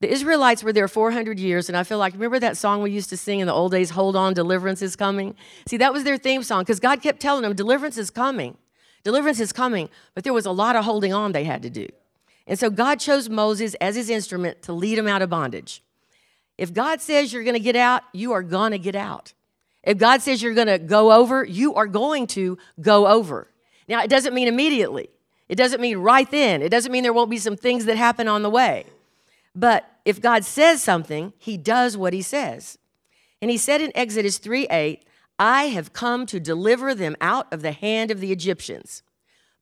the 0.00 0.10
Israelites 0.10 0.62
were 0.62 0.72
there 0.72 0.86
400 0.86 1.40
years, 1.40 1.68
and 1.68 1.76
I 1.76 1.82
feel 1.82 1.98
like, 1.98 2.12
remember 2.12 2.38
that 2.38 2.56
song 2.56 2.82
we 2.82 2.92
used 2.92 3.10
to 3.10 3.16
sing 3.16 3.40
in 3.40 3.48
the 3.48 3.52
old 3.52 3.72
days, 3.72 3.90
Hold 3.90 4.14
On, 4.14 4.32
Deliverance 4.32 4.80
is 4.80 4.94
Coming? 4.94 5.34
See, 5.66 5.76
that 5.78 5.92
was 5.92 6.04
their 6.04 6.16
theme 6.16 6.44
song 6.44 6.62
because 6.62 6.78
God 6.78 7.02
kept 7.02 7.18
telling 7.18 7.42
them, 7.42 7.54
Deliverance 7.54 7.98
is 7.98 8.10
coming. 8.10 8.56
Deliverance 9.02 9.40
is 9.40 9.52
coming, 9.52 9.88
but 10.14 10.22
there 10.22 10.32
was 10.32 10.46
a 10.46 10.52
lot 10.52 10.76
of 10.76 10.84
holding 10.84 11.12
on 11.12 11.32
they 11.32 11.44
had 11.44 11.62
to 11.62 11.70
do. 11.70 11.88
And 12.46 12.58
so 12.58 12.70
God 12.70 13.00
chose 13.00 13.28
Moses 13.28 13.74
as 13.74 13.96
his 13.96 14.08
instrument 14.08 14.62
to 14.62 14.72
lead 14.72 14.98
them 14.98 15.08
out 15.08 15.22
of 15.22 15.30
bondage. 15.30 15.82
If 16.58 16.74
God 16.74 17.00
says 17.00 17.32
you're 17.32 17.44
going 17.44 17.54
to 17.54 17.60
get 17.60 17.76
out, 17.76 18.02
you 18.12 18.32
are 18.32 18.42
going 18.42 18.72
to 18.72 18.78
get 18.78 18.96
out. 18.96 19.32
If 19.84 19.96
God 19.96 20.20
says 20.20 20.42
you're 20.42 20.54
going 20.54 20.66
to 20.66 20.78
go 20.78 21.12
over, 21.12 21.44
you 21.44 21.74
are 21.74 21.86
going 21.86 22.26
to 22.28 22.58
go 22.80 23.06
over. 23.06 23.48
Now, 23.88 24.02
it 24.02 24.10
doesn't 24.10 24.34
mean 24.34 24.48
immediately. 24.48 25.08
It 25.48 25.54
doesn't 25.54 25.80
mean 25.80 25.98
right 25.98 26.30
then. 26.30 26.60
It 26.60 26.68
doesn't 26.68 26.92
mean 26.92 27.04
there 27.04 27.12
won't 27.12 27.30
be 27.30 27.38
some 27.38 27.56
things 27.56 27.86
that 27.86 27.96
happen 27.96 28.28
on 28.28 28.42
the 28.42 28.50
way. 28.50 28.84
But 29.54 29.88
if 30.04 30.20
God 30.20 30.44
says 30.44 30.82
something, 30.82 31.32
he 31.38 31.56
does 31.56 31.96
what 31.96 32.12
he 32.12 32.22
says. 32.22 32.76
And 33.40 33.50
he 33.50 33.56
said 33.56 33.80
in 33.80 33.92
Exodus 33.94 34.38
3 34.38 34.66
8, 34.66 35.04
I 35.38 35.64
have 35.64 35.92
come 35.92 36.26
to 36.26 36.40
deliver 36.40 36.94
them 36.94 37.16
out 37.20 37.52
of 37.52 37.62
the 37.62 37.72
hand 37.72 38.10
of 38.10 38.20
the 38.20 38.32
Egyptians. 38.32 39.02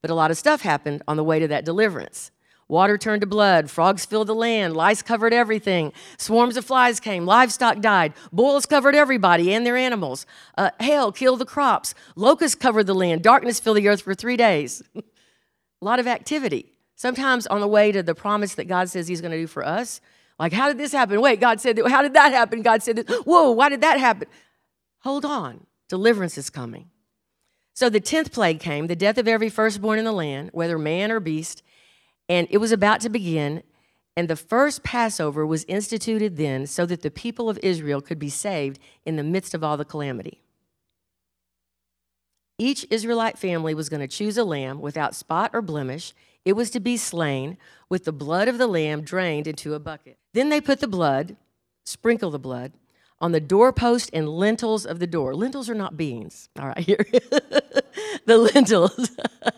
But 0.01 0.09
a 0.09 0.15
lot 0.15 0.31
of 0.31 0.37
stuff 0.37 0.61
happened 0.61 1.03
on 1.07 1.17
the 1.17 1.23
way 1.23 1.39
to 1.39 1.47
that 1.47 1.65
deliverance. 1.65 2.31
Water 2.69 2.97
turned 2.97 3.21
to 3.21 3.27
blood, 3.27 3.69
frogs 3.69 4.05
filled 4.05 4.27
the 4.27 4.35
land, 4.35 4.75
lice 4.75 5.01
covered 5.01 5.33
everything, 5.33 5.93
swarms 6.17 6.57
of 6.57 6.65
flies 6.65 6.99
came, 6.99 7.25
livestock 7.25 7.79
died, 7.79 8.13
boils 8.33 8.65
covered 8.65 8.93
everybody 8.93 9.53
and 9.53 9.65
their 9.65 9.77
animals, 9.77 10.25
uh, 10.57 10.71
hail 10.81 11.13
killed 11.13 11.39
the 11.39 11.45
crops, 11.45 11.95
locusts 12.17 12.55
covered 12.55 12.85
the 12.85 12.93
land, 12.93 13.21
darkness 13.21 13.61
filled 13.61 13.77
the 13.77 13.87
earth 13.87 14.01
for 14.01 14.13
three 14.13 14.35
days. 14.35 14.83
a 14.95 15.01
lot 15.81 15.99
of 15.99 16.07
activity. 16.07 16.73
Sometimes 16.95 17.47
on 17.47 17.61
the 17.61 17.67
way 17.69 17.93
to 17.93 18.03
the 18.03 18.15
promise 18.15 18.55
that 18.55 18.65
God 18.65 18.89
says 18.89 19.07
He's 19.07 19.21
going 19.21 19.31
to 19.31 19.37
do 19.37 19.47
for 19.47 19.65
us, 19.65 20.01
like, 20.37 20.51
how 20.51 20.67
did 20.67 20.77
this 20.77 20.91
happen? 20.91 21.21
Wait, 21.21 21.39
God 21.39 21.61
said, 21.61 21.77
that. 21.77 21.89
how 21.89 22.01
did 22.01 22.13
that 22.15 22.33
happen? 22.33 22.61
God 22.61 22.83
said, 22.83 22.97
that. 22.97 23.09
whoa, 23.25 23.51
why 23.51 23.69
did 23.69 23.81
that 23.81 23.99
happen? 23.99 24.27
Hold 25.03 25.23
on, 25.23 25.65
deliverance 25.87 26.37
is 26.37 26.49
coming. 26.49 26.89
So 27.73 27.89
the 27.89 28.01
10th 28.01 28.33
plague 28.33 28.59
came, 28.59 28.87
the 28.87 28.95
death 28.95 29.17
of 29.17 29.27
every 29.27 29.49
firstborn 29.49 29.99
in 29.99 30.05
the 30.05 30.11
land, 30.11 30.49
whether 30.51 30.77
man 30.77 31.11
or 31.11 31.21
beast 31.21 31.63
and 32.29 32.47
it 32.49 32.57
was 32.57 32.71
about 32.71 33.01
to 33.01 33.09
begin, 33.09 33.63
and 34.15 34.27
the 34.27 34.35
first 34.35 34.83
Passover 34.83 35.45
was 35.45 35.63
instituted 35.65 36.37
then 36.37 36.65
so 36.65 36.85
that 36.85 37.01
the 37.01 37.11
people 37.11 37.49
of 37.49 37.59
Israel 37.61 38.01
could 38.01 38.19
be 38.19 38.29
saved 38.29 38.79
in 39.05 39.15
the 39.15 39.23
midst 39.23 39.53
of 39.53 39.63
all 39.63 39.77
the 39.77 39.85
calamity. 39.85 40.41
Each 42.57 42.85
Israelite 42.89 43.37
family 43.37 43.75
was 43.75 43.89
going 43.89 43.99
to 43.99 44.07
choose 44.07 44.37
a 44.37 44.43
lamb 44.43 44.81
without 44.81 45.13
spot 45.13 45.51
or 45.53 45.61
blemish. 45.61 46.13
It 46.43 46.53
was 46.53 46.71
to 46.71 46.79
be 46.79 46.97
slain 46.97 47.57
with 47.89 48.05
the 48.05 48.11
blood 48.11 48.47
of 48.47 48.57
the 48.57 48.67
lamb 48.67 49.01
drained 49.01 49.45
into 49.45 49.75
a 49.75 49.79
bucket. 49.79 50.17
Then 50.33 50.49
they 50.49 50.59
put 50.59 50.79
the 50.79 50.87
blood, 50.87 51.35
sprinkle 51.85 52.31
the 52.31 52.39
blood, 52.39 52.73
on 53.19 53.31
the 53.31 53.39
doorpost 53.39 54.09
and 54.13 54.27
lintels 54.27 54.85
of 54.85 54.99
the 54.99 55.07
door. 55.07 55.35
Lentils 55.35 55.69
are 55.69 55.75
not 55.75 55.97
beans. 55.97 56.49
All 56.59 56.67
right, 56.67 56.79
here. 56.79 57.05
the 58.25 58.37
lentils. 58.37 59.11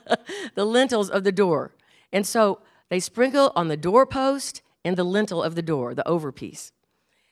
the 0.55 0.65
lentils 0.65 1.09
of 1.09 1.23
the 1.23 1.31
door. 1.31 1.71
And 2.11 2.25
so 2.25 2.59
they 2.89 2.99
sprinkle 2.99 3.51
on 3.55 3.67
the 3.67 3.77
doorpost 3.77 4.61
and 4.83 4.97
the 4.97 5.03
lintel 5.03 5.43
of 5.43 5.55
the 5.55 5.61
door, 5.61 5.93
the 5.93 6.07
overpiece. 6.07 6.71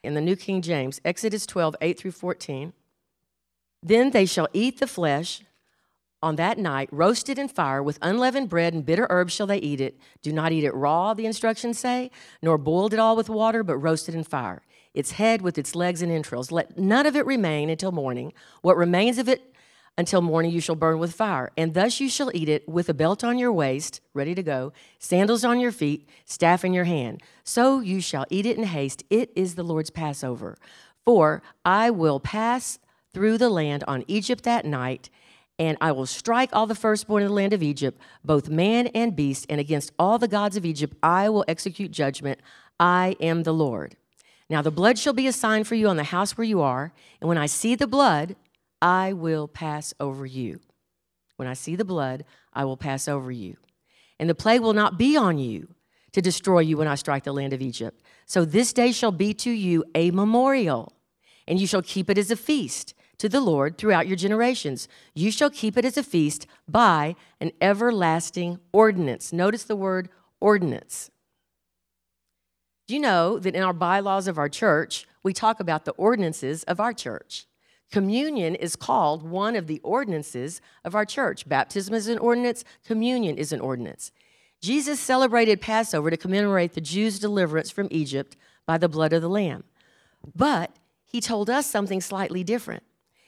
In 0.03 0.13
the 0.13 0.21
New 0.21 0.35
King 0.35 0.61
James, 0.61 1.01
Exodus 1.03 1.45
12, 1.45 1.75
8 1.81 1.99
through 1.99 2.11
14. 2.11 2.73
Then 3.81 4.11
they 4.11 4.25
shall 4.25 4.47
eat 4.53 4.79
the 4.79 4.87
flesh 4.87 5.41
on 6.21 6.35
that 6.35 6.57
night, 6.57 6.89
roasted 6.91 7.37
in 7.37 7.47
fire 7.47 7.81
with 7.83 7.99
unleavened 8.01 8.49
bread 8.49 8.73
and 8.73 8.85
bitter 8.85 9.05
herbs 9.09 9.33
shall 9.33 9.47
they 9.47 9.59
eat 9.59 9.79
it. 9.79 9.99
Do 10.21 10.33
not 10.33 10.51
eat 10.51 10.63
it 10.63 10.73
raw, 10.73 11.13
the 11.13 11.25
instructions 11.25 11.77
say, 11.77 12.09
nor 12.41 12.57
boiled 12.57 12.93
at 12.93 12.99
all 12.99 13.15
with 13.15 13.29
water, 13.29 13.63
but 13.63 13.77
roasted 13.77 14.15
in 14.15 14.23
fire. 14.23 14.63
Its 14.93 15.11
head 15.11 15.41
with 15.41 15.57
its 15.57 15.75
legs 15.75 16.01
and 16.01 16.11
entrails. 16.11 16.51
Let 16.51 16.77
none 16.77 17.05
of 17.05 17.15
it 17.15 17.25
remain 17.25 17.69
until 17.69 17.91
morning. 17.91 18.33
What 18.61 18.77
remains 18.77 19.19
of 19.19 19.29
it 19.29 19.53
until 19.97 20.21
morning 20.21 20.51
you 20.51 20.61
shall 20.61 20.75
burn 20.75 20.99
with 20.99 21.13
fire. 21.13 21.51
And 21.57 21.73
thus 21.73 21.99
you 21.99 22.09
shall 22.09 22.31
eat 22.33 22.49
it 22.49 22.67
with 22.69 22.89
a 22.89 22.93
belt 22.93 23.23
on 23.23 23.39
your 23.39 23.51
waist, 23.51 24.01
ready 24.13 24.35
to 24.35 24.43
go, 24.43 24.73
sandals 24.99 25.43
on 25.43 25.59
your 25.59 25.71
feet, 25.71 26.07
staff 26.25 26.63
in 26.63 26.73
your 26.73 26.83
hand. 26.83 27.23
So 27.43 27.79
you 27.79 27.99
shall 28.01 28.25
eat 28.29 28.45
it 28.45 28.57
in 28.57 28.63
haste. 28.65 29.03
It 29.09 29.31
is 29.35 29.55
the 29.55 29.63
Lord's 29.63 29.89
Passover. 29.89 30.57
For 31.05 31.41
I 31.65 31.89
will 31.89 32.19
pass 32.19 32.79
through 33.13 33.37
the 33.37 33.49
land 33.49 33.83
on 33.87 34.03
Egypt 34.07 34.43
that 34.43 34.65
night 34.65 35.09
and 35.59 35.77
I 35.81 35.91
will 35.91 36.05
strike 36.05 36.49
all 36.53 36.67
the 36.67 36.75
firstborn 36.75 37.23
in 37.23 37.29
the 37.29 37.33
land 37.33 37.53
of 37.53 37.63
Egypt, 37.63 37.99
both 38.23 38.49
man 38.49 38.87
and 38.87 39.15
beast, 39.15 39.45
and 39.49 39.59
against 39.59 39.91
all 39.97 40.19
the 40.19 40.27
gods 40.27 40.55
of 40.55 40.65
Egypt 40.65 40.95
I 41.01 41.29
will 41.29 41.45
execute 41.47 41.91
judgment. 41.91 42.39
I 42.79 43.15
am 43.19 43.43
the 43.43 43.53
Lord. 43.53 43.95
Now 44.49 44.61
the 44.61 44.71
blood 44.71 44.97
shall 44.97 45.13
be 45.13 45.27
a 45.27 45.33
sign 45.33 45.63
for 45.63 45.75
you 45.75 45.87
on 45.87 45.97
the 45.97 46.05
house 46.05 46.37
where 46.37 46.45
you 46.45 46.61
are, 46.61 46.93
and 47.19 47.27
when 47.27 47.37
I 47.37 47.47
see 47.47 47.75
the 47.75 47.87
blood, 47.87 48.35
I 48.81 49.13
will 49.13 49.47
pass 49.47 49.93
over 49.99 50.25
you. 50.25 50.59
When 51.37 51.47
I 51.47 51.53
see 51.53 51.75
the 51.75 51.85
blood, 51.85 52.25
I 52.53 52.65
will 52.65 52.77
pass 52.77 53.07
over 53.07 53.31
you. 53.31 53.57
And 54.19 54.29
the 54.29 54.35
plague 54.35 54.61
will 54.61 54.73
not 54.73 54.97
be 54.97 55.15
on 55.15 55.37
you 55.37 55.69
to 56.11 56.21
destroy 56.21 56.59
you 56.59 56.77
when 56.77 56.87
I 56.87 56.95
strike 56.95 57.23
the 57.23 57.33
land 57.33 57.53
of 57.53 57.61
Egypt. 57.61 58.01
So 58.25 58.45
this 58.45 58.73
day 58.73 58.91
shall 58.91 59.11
be 59.11 59.33
to 59.35 59.51
you 59.51 59.83
a 59.93 60.11
memorial, 60.11 60.93
and 61.47 61.59
you 61.59 61.67
shall 61.67 61.81
keep 61.81 62.09
it 62.09 62.17
as 62.17 62.31
a 62.31 62.35
feast 62.35 62.93
to 63.19 63.29
the 63.29 63.41
Lord 63.41 63.77
throughout 63.77 64.07
your 64.07 64.15
generations. 64.15 64.87
You 65.13 65.31
shall 65.31 65.49
keep 65.49 65.77
it 65.77 65.85
as 65.85 65.97
a 65.97 66.03
feast 66.03 66.47
by 66.67 67.15
an 67.39 67.51
everlasting 67.61 68.59
ordinance. 68.71 69.33
Notice 69.33 69.63
the 69.63 69.75
word 69.75 70.09
ordinance. 70.39 71.09
Do 72.87 72.93
you 72.93 72.99
know 72.99 73.37
that 73.39 73.55
in 73.55 73.63
our 73.63 73.73
bylaws 73.73 74.27
of 74.27 74.37
our 74.37 74.49
church, 74.49 75.07
we 75.21 75.33
talk 75.33 75.59
about 75.59 75.85
the 75.85 75.91
ordinances 75.93 76.63
of 76.63 76.79
our 76.79 76.93
church? 76.93 77.46
Communion 77.91 78.55
is 78.55 78.75
called 78.75 79.23
one 79.23 79.55
of 79.55 79.67
the 79.67 79.79
ordinances 79.83 80.61
of 80.83 80.93
our 80.93 81.05
church. 81.05 81.47
Baptism 81.47 81.93
is 81.93 82.07
an 82.07 82.17
ordinance, 82.17 82.63
communion 82.85 83.37
is 83.37 83.53
an 83.53 83.61
ordinance. 83.61 84.11
Jesus 84.61 84.99
celebrated 84.99 85.61
Passover 85.61 86.09
to 86.09 86.17
commemorate 86.17 86.73
the 86.73 86.81
Jews' 86.81 87.19
deliverance 87.19 87.71
from 87.71 87.87
Egypt 87.91 88.35
by 88.65 88.77
the 88.77 88.89
blood 88.89 89.13
of 89.13 89.21
the 89.21 89.29
Lamb. 89.29 89.63
But 90.35 90.75
he 91.05 91.21
told 91.21 91.49
us 91.49 91.65
something 91.65 92.01
slightly 92.01 92.43
different. 92.43 92.83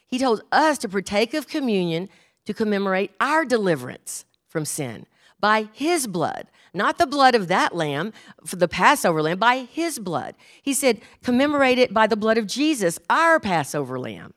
He 0.05 0.17
told 0.17 0.41
us 0.51 0.77
to 0.79 0.89
partake 0.89 1.33
of 1.33 1.47
communion 1.47 2.09
to 2.45 2.53
commemorate 2.53 3.11
our 3.19 3.45
deliverance 3.45 4.25
from 4.47 4.65
sin 4.65 5.05
by 5.39 5.69
his 5.71 6.07
blood, 6.07 6.47
not 6.73 6.97
the 6.97 7.07
blood 7.07 7.35
of 7.35 7.47
that 7.47 7.73
lamb, 7.73 8.11
for 8.45 8.57
the 8.57 8.67
Passover 8.67 9.21
lamb, 9.21 9.39
by 9.39 9.59
his 9.71 9.99
blood. 9.99 10.35
He 10.61 10.73
said, 10.73 10.99
commemorate 11.23 11.77
it 11.77 11.93
by 11.93 12.07
the 12.07 12.17
blood 12.17 12.37
of 12.37 12.47
Jesus, 12.47 12.99
our 13.09 13.39
Passover 13.39 13.97
lamb. 13.97 14.33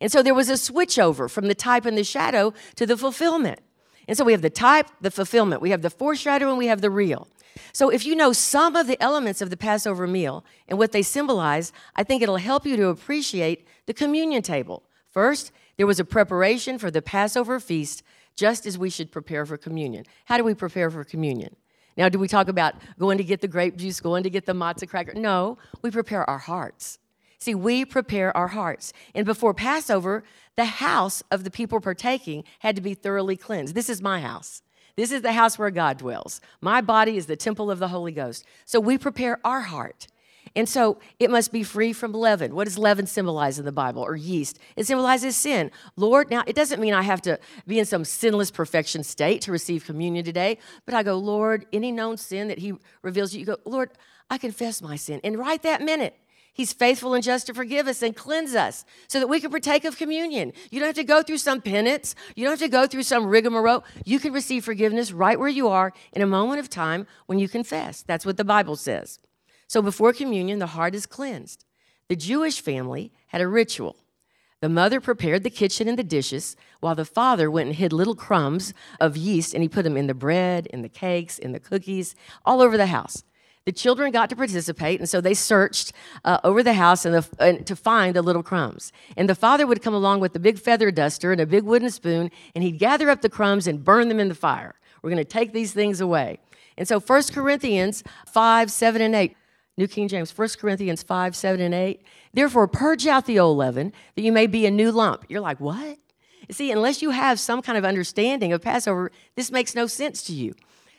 And 0.00 0.12
so 0.12 0.22
there 0.22 0.34
was 0.34 0.48
a 0.48 0.54
switchover 0.54 1.30
from 1.30 1.48
the 1.48 1.54
type 1.54 1.84
and 1.84 1.98
the 1.98 2.04
shadow 2.04 2.54
to 2.76 2.86
the 2.86 2.96
fulfillment. 2.96 3.60
And 4.06 4.16
so 4.16 4.24
we 4.24 4.32
have 4.32 4.42
the 4.42 4.50
type, 4.50 4.88
the 5.00 5.10
fulfillment, 5.10 5.60
we 5.60 5.70
have 5.70 5.82
the 5.82 5.90
foreshadow, 5.90 6.48
and 6.48 6.56
we 6.56 6.66
have 6.66 6.80
the 6.80 6.90
real. 6.90 7.28
So 7.72 7.90
if 7.90 8.06
you 8.06 8.14
know 8.14 8.32
some 8.32 8.76
of 8.76 8.86
the 8.86 9.00
elements 9.02 9.42
of 9.42 9.50
the 9.50 9.56
Passover 9.56 10.06
meal 10.06 10.44
and 10.68 10.78
what 10.78 10.92
they 10.92 11.02
symbolize, 11.02 11.72
I 11.96 12.04
think 12.04 12.22
it'll 12.22 12.36
help 12.36 12.64
you 12.64 12.76
to 12.76 12.88
appreciate 12.88 13.66
the 13.86 13.94
communion 13.94 14.42
table. 14.42 14.84
First, 15.10 15.52
there 15.76 15.86
was 15.86 16.00
a 16.00 16.04
preparation 16.04 16.78
for 16.78 16.90
the 16.90 17.02
Passover 17.02 17.60
feast, 17.60 18.02
just 18.36 18.66
as 18.66 18.78
we 18.78 18.90
should 18.90 19.10
prepare 19.10 19.44
for 19.44 19.56
communion. 19.56 20.04
How 20.26 20.36
do 20.36 20.44
we 20.44 20.54
prepare 20.54 20.90
for 20.90 21.04
communion? 21.04 21.56
Now, 21.96 22.08
do 22.08 22.18
we 22.18 22.28
talk 22.28 22.48
about 22.48 22.76
going 22.98 23.18
to 23.18 23.24
get 23.24 23.40
the 23.40 23.48
grape 23.48 23.76
juice, 23.76 24.00
going 24.00 24.22
to 24.22 24.30
get 24.30 24.46
the 24.46 24.52
matzah 24.52 24.88
cracker? 24.88 25.14
No, 25.14 25.58
we 25.82 25.90
prepare 25.90 26.28
our 26.30 26.38
hearts. 26.38 26.98
See, 27.38 27.54
we 27.54 27.84
prepare 27.84 28.36
our 28.36 28.48
hearts. 28.48 28.92
And 29.14 29.24
before 29.24 29.54
Passover, 29.54 30.24
the 30.56 30.64
house 30.64 31.22
of 31.30 31.44
the 31.44 31.50
people 31.50 31.80
partaking 31.80 32.44
had 32.60 32.74
to 32.76 32.82
be 32.82 32.94
thoroughly 32.94 33.36
cleansed. 33.36 33.74
This 33.74 33.88
is 33.88 34.02
my 34.02 34.20
house. 34.20 34.62
This 34.96 35.12
is 35.12 35.22
the 35.22 35.32
house 35.32 35.56
where 35.56 35.70
God 35.70 35.98
dwells. 35.98 36.40
My 36.60 36.80
body 36.80 37.16
is 37.16 37.26
the 37.26 37.36
temple 37.36 37.70
of 37.70 37.78
the 37.78 37.88
Holy 37.88 38.10
Ghost. 38.10 38.44
So 38.64 38.80
we 38.80 38.98
prepare 38.98 39.38
our 39.44 39.60
heart. 39.60 40.08
And 40.56 40.68
so 40.68 40.98
it 41.20 41.30
must 41.30 41.52
be 41.52 41.62
free 41.62 41.92
from 41.92 42.12
leaven. 42.12 42.54
What 42.54 42.64
does 42.64 42.78
leaven 42.78 43.06
symbolize 43.06 43.60
in 43.60 43.64
the 43.64 43.70
Bible 43.70 44.02
or 44.02 44.16
yeast? 44.16 44.58
It 44.74 44.86
symbolizes 44.86 45.36
sin. 45.36 45.70
Lord, 45.96 46.30
now 46.30 46.42
it 46.46 46.56
doesn't 46.56 46.80
mean 46.80 46.94
I 46.94 47.02
have 47.02 47.22
to 47.22 47.38
be 47.66 47.78
in 47.78 47.84
some 47.84 48.04
sinless 48.04 48.50
perfection 48.50 49.04
state 49.04 49.42
to 49.42 49.52
receive 49.52 49.84
communion 49.84 50.24
today, 50.24 50.58
but 50.84 50.94
I 50.94 51.04
go, 51.04 51.16
Lord, 51.16 51.66
any 51.72 51.92
known 51.92 52.16
sin 52.16 52.48
that 52.48 52.58
He 52.58 52.74
reveals 53.02 53.32
you, 53.32 53.40
you 53.40 53.46
go, 53.46 53.58
Lord, 53.64 53.90
I 54.30 54.38
confess 54.38 54.82
my 54.82 54.96
sin. 54.96 55.20
And 55.22 55.38
right 55.38 55.62
that 55.62 55.80
minute, 55.82 56.18
He's 56.52 56.72
faithful 56.72 57.14
and 57.14 57.22
just 57.22 57.46
to 57.46 57.54
forgive 57.54 57.86
us 57.86 58.02
and 58.02 58.16
cleanse 58.16 58.54
us 58.54 58.84
so 59.06 59.20
that 59.20 59.28
we 59.28 59.40
can 59.40 59.50
partake 59.50 59.84
of 59.84 59.96
communion. 59.96 60.52
You 60.70 60.80
don't 60.80 60.88
have 60.88 60.96
to 60.96 61.04
go 61.04 61.22
through 61.22 61.38
some 61.38 61.60
penance. 61.60 62.14
You 62.34 62.44
don't 62.44 62.52
have 62.52 62.60
to 62.60 62.68
go 62.68 62.86
through 62.86 63.04
some 63.04 63.26
rigmarole. 63.26 63.84
You 64.04 64.18
can 64.18 64.32
receive 64.32 64.64
forgiveness 64.64 65.12
right 65.12 65.38
where 65.38 65.48
you 65.48 65.68
are 65.68 65.92
in 66.12 66.22
a 66.22 66.26
moment 66.26 66.60
of 66.60 66.68
time 66.68 67.06
when 67.26 67.38
you 67.38 67.48
confess. 67.48 68.02
That's 68.02 68.26
what 68.26 68.36
the 68.36 68.44
Bible 68.44 68.74
says. 68.74 69.20
So 69.68 69.82
before 69.82 70.12
communion, 70.12 70.58
the 70.58 70.66
heart 70.68 70.94
is 70.94 71.06
cleansed. 71.06 71.64
The 72.08 72.16
Jewish 72.16 72.60
family 72.60 73.12
had 73.28 73.40
a 73.40 73.46
ritual. 73.46 73.96
The 74.60 74.68
mother 74.68 75.00
prepared 75.00 75.44
the 75.44 75.50
kitchen 75.50 75.86
and 75.86 75.96
the 75.96 76.02
dishes, 76.02 76.56
while 76.80 76.96
the 76.96 77.04
father 77.04 77.48
went 77.50 77.68
and 77.68 77.76
hid 77.76 77.92
little 77.92 78.16
crumbs 78.16 78.74
of 78.98 79.16
yeast 79.16 79.54
and 79.54 79.62
he 79.62 79.68
put 79.68 79.84
them 79.84 79.96
in 79.96 80.08
the 80.08 80.14
bread, 80.14 80.66
in 80.66 80.82
the 80.82 80.88
cakes, 80.88 81.38
in 81.38 81.52
the 81.52 81.60
cookies, 81.60 82.16
all 82.44 82.60
over 82.60 82.76
the 82.76 82.86
house. 82.86 83.22
The 83.68 83.72
children 83.72 84.12
got 84.12 84.30
to 84.30 84.34
participate, 84.34 84.98
and 84.98 85.06
so 85.06 85.20
they 85.20 85.34
searched 85.34 85.92
uh, 86.24 86.38
over 86.42 86.62
the 86.62 86.72
house 86.72 87.04
and 87.04 87.16
the, 87.16 87.28
and 87.38 87.66
to 87.66 87.76
find 87.76 88.16
the 88.16 88.22
little 88.22 88.42
crumbs. 88.42 88.92
And 89.14 89.28
the 89.28 89.34
father 89.34 89.66
would 89.66 89.82
come 89.82 89.92
along 89.92 90.20
with 90.20 90.34
a 90.34 90.38
big 90.38 90.58
feather 90.58 90.90
duster 90.90 91.32
and 91.32 91.40
a 91.42 91.44
big 91.44 91.64
wooden 91.64 91.90
spoon, 91.90 92.30
and 92.54 92.64
he'd 92.64 92.78
gather 92.78 93.10
up 93.10 93.20
the 93.20 93.28
crumbs 93.28 93.66
and 93.66 93.84
burn 93.84 94.08
them 94.08 94.20
in 94.20 94.30
the 94.30 94.34
fire. 94.34 94.74
We're 95.02 95.10
going 95.10 95.22
to 95.22 95.24
take 95.30 95.52
these 95.52 95.74
things 95.74 96.00
away. 96.00 96.38
And 96.78 96.88
so 96.88 96.98
1 96.98 97.22
Corinthians 97.30 98.02
5, 98.28 98.70
7, 98.72 99.02
and 99.02 99.14
8 99.14 99.36
New 99.76 99.86
King 99.86 100.08
James, 100.08 100.32
1 100.38 100.48
Corinthians 100.58 101.02
5, 101.02 101.36
7, 101.36 101.60
and 101.60 101.74
8. 101.74 102.02
Therefore, 102.32 102.68
purge 102.68 103.06
out 103.06 103.26
the 103.26 103.38
old 103.38 103.58
leaven, 103.58 103.92
that 104.14 104.22
you 104.22 104.32
may 104.32 104.46
be 104.46 104.64
a 104.64 104.70
new 104.70 104.90
lump. 104.90 105.26
You're 105.28 105.42
like, 105.42 105.60
what? 105.60 105.98
See, 106.50 106.72
unless 106.72 107.02
you 107.02 107.10
have 107.10 107.38
some 107.38 107.60
kind 107.60 107.76
of 107.76 107.84
understanding 107.84 108.54
of 108.54 108.62
Passover, 108.62 109.12
this 109.36 109.52
makes 109.52 109.74
no 109.74 109.86
sense 109.86 110.22
to 110.22 110.32
you. 110.32 110.54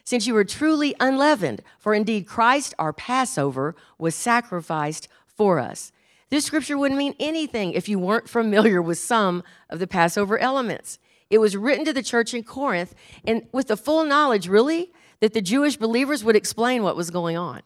Since 0.10 0.26
you 0.26 0.34
were 0.34 0.44
truly 0.44 0.96
unleavened, 1.00 1.62
for 1.78 1.94
indeed 1.94 2.26
Christ, 2.26 2.74
our 2.80 2.92
Passover, 2.92 3.76
was 4.00 4.16
sacrificed 4.16 5.08
for 5.28 5.60
us. 5.60 5.92
This 6.32 6.46
scripture 6.46 6.80
wouldn't 6.80 6.98
mean 6.98 7.14
anything 7.20 7.74
if 7.74 7.88
you 7.88 8.00
weren't 8.00 8.28
familiar 8.28 8.82
with 8.82 8.98
some 8.98 9.44
of 9.70 9.78
the 9.78 9.86
Passover 9.86 10.40
elements. 10.40 10.98
It 11.30 11.38
was 11.38 11.56
written 11.56 11.86
to 11.86 11.94
the 11.94 12.02
church 12.02 12.34
in 12.34 12.44
Corinth, 12.44 12.96
and 13.24 13.46
with 13.52 13.68
the 13.68 13.78
full 13.78 14.04
knowledge, 14.04 14.48
really, 14.48 14.92
that 15.20 15.36
the 15.36 15.44
Jewish 15.44 15.78
believers 15.78 16.24
would 16.24 16.36
explain 16.36 16.82
what 16.82 16.96
was 16.96 17.12
going 17.12 17.38
on. 17.38 17.62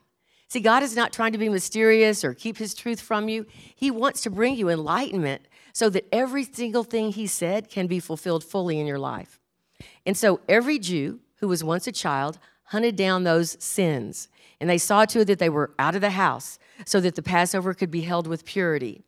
See, 0.50 0.59
God 0.59 0.83
is 0.83 0.97
not 0.97 1.13
trying 1.13 1.31
to 1.31 1.38
be 1.38 1.47
mysterious 1.47 2.25
or 2.25 2.33
keep 2.33 2.57
his 2.57 2.73
truth 2.73 3.00
from 3.00 3.29
you. 3.29 3.45
He 3.73 3.89
wants 3.89 4.19
to 4.23 4.29
bring 4.29 4.55
you 4.57 4.67
enlightenment 4.67 5.47
so 5.71 5.89
that 5.91 6.09
every 6.12 6.43
single 6.43 6.83
thing 6.83 7.13
he 7.13 7.25
said 7.25 7.69
can 7.69 7.88
be 7.88 8.01
fulfilled 8.01 8.43
fully 8.43 8.81
in 8.81 8.85
your 8.85 9.00
life. 9.00 9.39
And 10.05 10.17
so 10.17 10.41
every 10.50 10.77
Jew 10.77 11.21
who 11.43 11.50
was 11.50 11.62
once 11.62 11.88
a 11.88 11.91
child 11.91 12.39
hunted 12.67 12.95
down 12.95 13.25
those 13.25 13.62
sins, 13.62 14.29
and 14.62 14.69
they 14.69 14.77
saw 14.77 15.03
to 15.03 15.19
it 15.19 15.25
that 15.25 15.39
they 15.39 15.50
were 15.50 15.73
out 15.77 15.93
of 15.93 16.00
the 16.00 16.12
house 16.12 16.57
so 16.85 17.01
that 17.01 17.15
the 17.15 17.21
Passover 17.21 17.73
could 17.73 17.91
be 17.91 18.00
held 18.00 18.27
with 18.27 18.45
purity. 18.45 19.03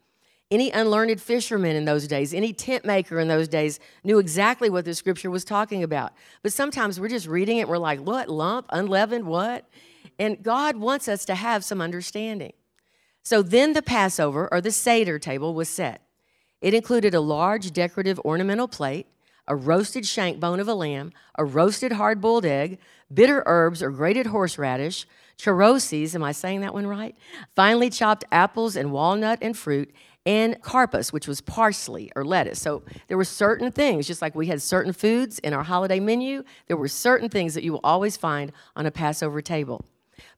Any 0.52 0.70
unlearned 0.70 1.22
fisherman 1.22 1.78
in 1.78 1.86
those 1.86 2.10
days, 2.10 2.34
any 2.34 2.52
tent 2.52 2.84
maker 2.84 3.22
in 3.22 3.30
those 3.30 3.48
days 3.48 3.80
knew 4.04 4.20
exactly 4.20 4.70
what 4.70 4.84
the 4.84 4.94
scripture 4.94 5.32
was 5.32 5.46
talking 5.46 5.82
about. 5.82 6.12
But 6.44 6.52
sometimes 6.52 7.00
we're 7.00 7.08
just 7.08 7.26
reading 7.26 7.60
it 7.60 7.62
and 7.62 7.70
we're 7.70 7.78
like, 7.78 8.02
what, 8.02 8.28
lump, 8.28 8.66
unleavened, 8.70 9.28
what? 9.28 9.66
And 10.20 10.44
God 10.44 10.76
wants 10.76 11.08
us 11.08 11.24
to 11.24 11.36
have 11.36 11.64
some 11.64 11.80
understanding. 11.80 12.52
So 13.24 13.42
then 13.42 13.72
the 13.72 13.82
Passover 13.82 14.50
or 14.52 14.60
the 14.60 14.72
Seder 14.72 15.20
table 15.20 15.54
was 15.54 15.70
set. 15.70 16.02
It 16.60 16.74
included 16.74 17.14
a 17.14 17.22
large 17.22 17.72
decorative 17.72 18.20
ornamental 18.26 18.68
plate, 18.68 19.08
a 19.48 19.56
roasted 19.56 20.06
shank 20.06 20.40
bone 20.40 20.60
of 20.60 20.68
a 20.68 20.74
lamb, 20.74 21.12
a 21.38 21.46
roasted 21.46 21.94
hard 21.94 22.22
boiled 22.22 22.46
egg, 22.46 22.80
bitter 23.14 23.44
herbs 23.46 23.84
or 23.84 23.92
grated 23.92 24.28
horseradish, 24.28 25.06
charoses, 25.38 26.16
am 26.16 26.24
I 26.24 26.32
saying 26.32 26.62
that 26.62 26.74
one 26.74 26.88
right? 26.88 27.16
Finely 27.56 27.90
chopped 27.90 28.24
apples 28.32 28.76
and 28.76 28.92
walnut 28.92 29.40
and 29.42 29.58
fruit, 29.58 29.94
and 30.26 30.60
karpas, 30.62 31.14
which 31.14 31.28
was 31.28 31.42
parsley 31.42 32.12
or 32.16 32.26
lettuce. 32.26 32.60
So 32.60 32.84
there 33.08 33.18
were 33.18 33.26
certain 33.26 33.72
things, 33.72 34.08
just 34.08 34.22
like 34.22 34.34
we 34.34 34.48
had 34.48 34.62
certain 34.62 34.92
foods 34.92 35.38
in 35.40 35.54
our 35.54 35.64
holiday 35.64 36.00
menu, 36.00 36.44
there 36.68 36.78
were 36.78 36.88
certain 36.88 37.30
things 37.30 37.54
that 37.54 37.64
you 37.64 37.72
will 37.72 37.82
always 37.84 38.18
find 38.18 38.52
on 38.76 38.86
a 38.86 38.92
Passover 38.92 39.42
table. 39.42 39.86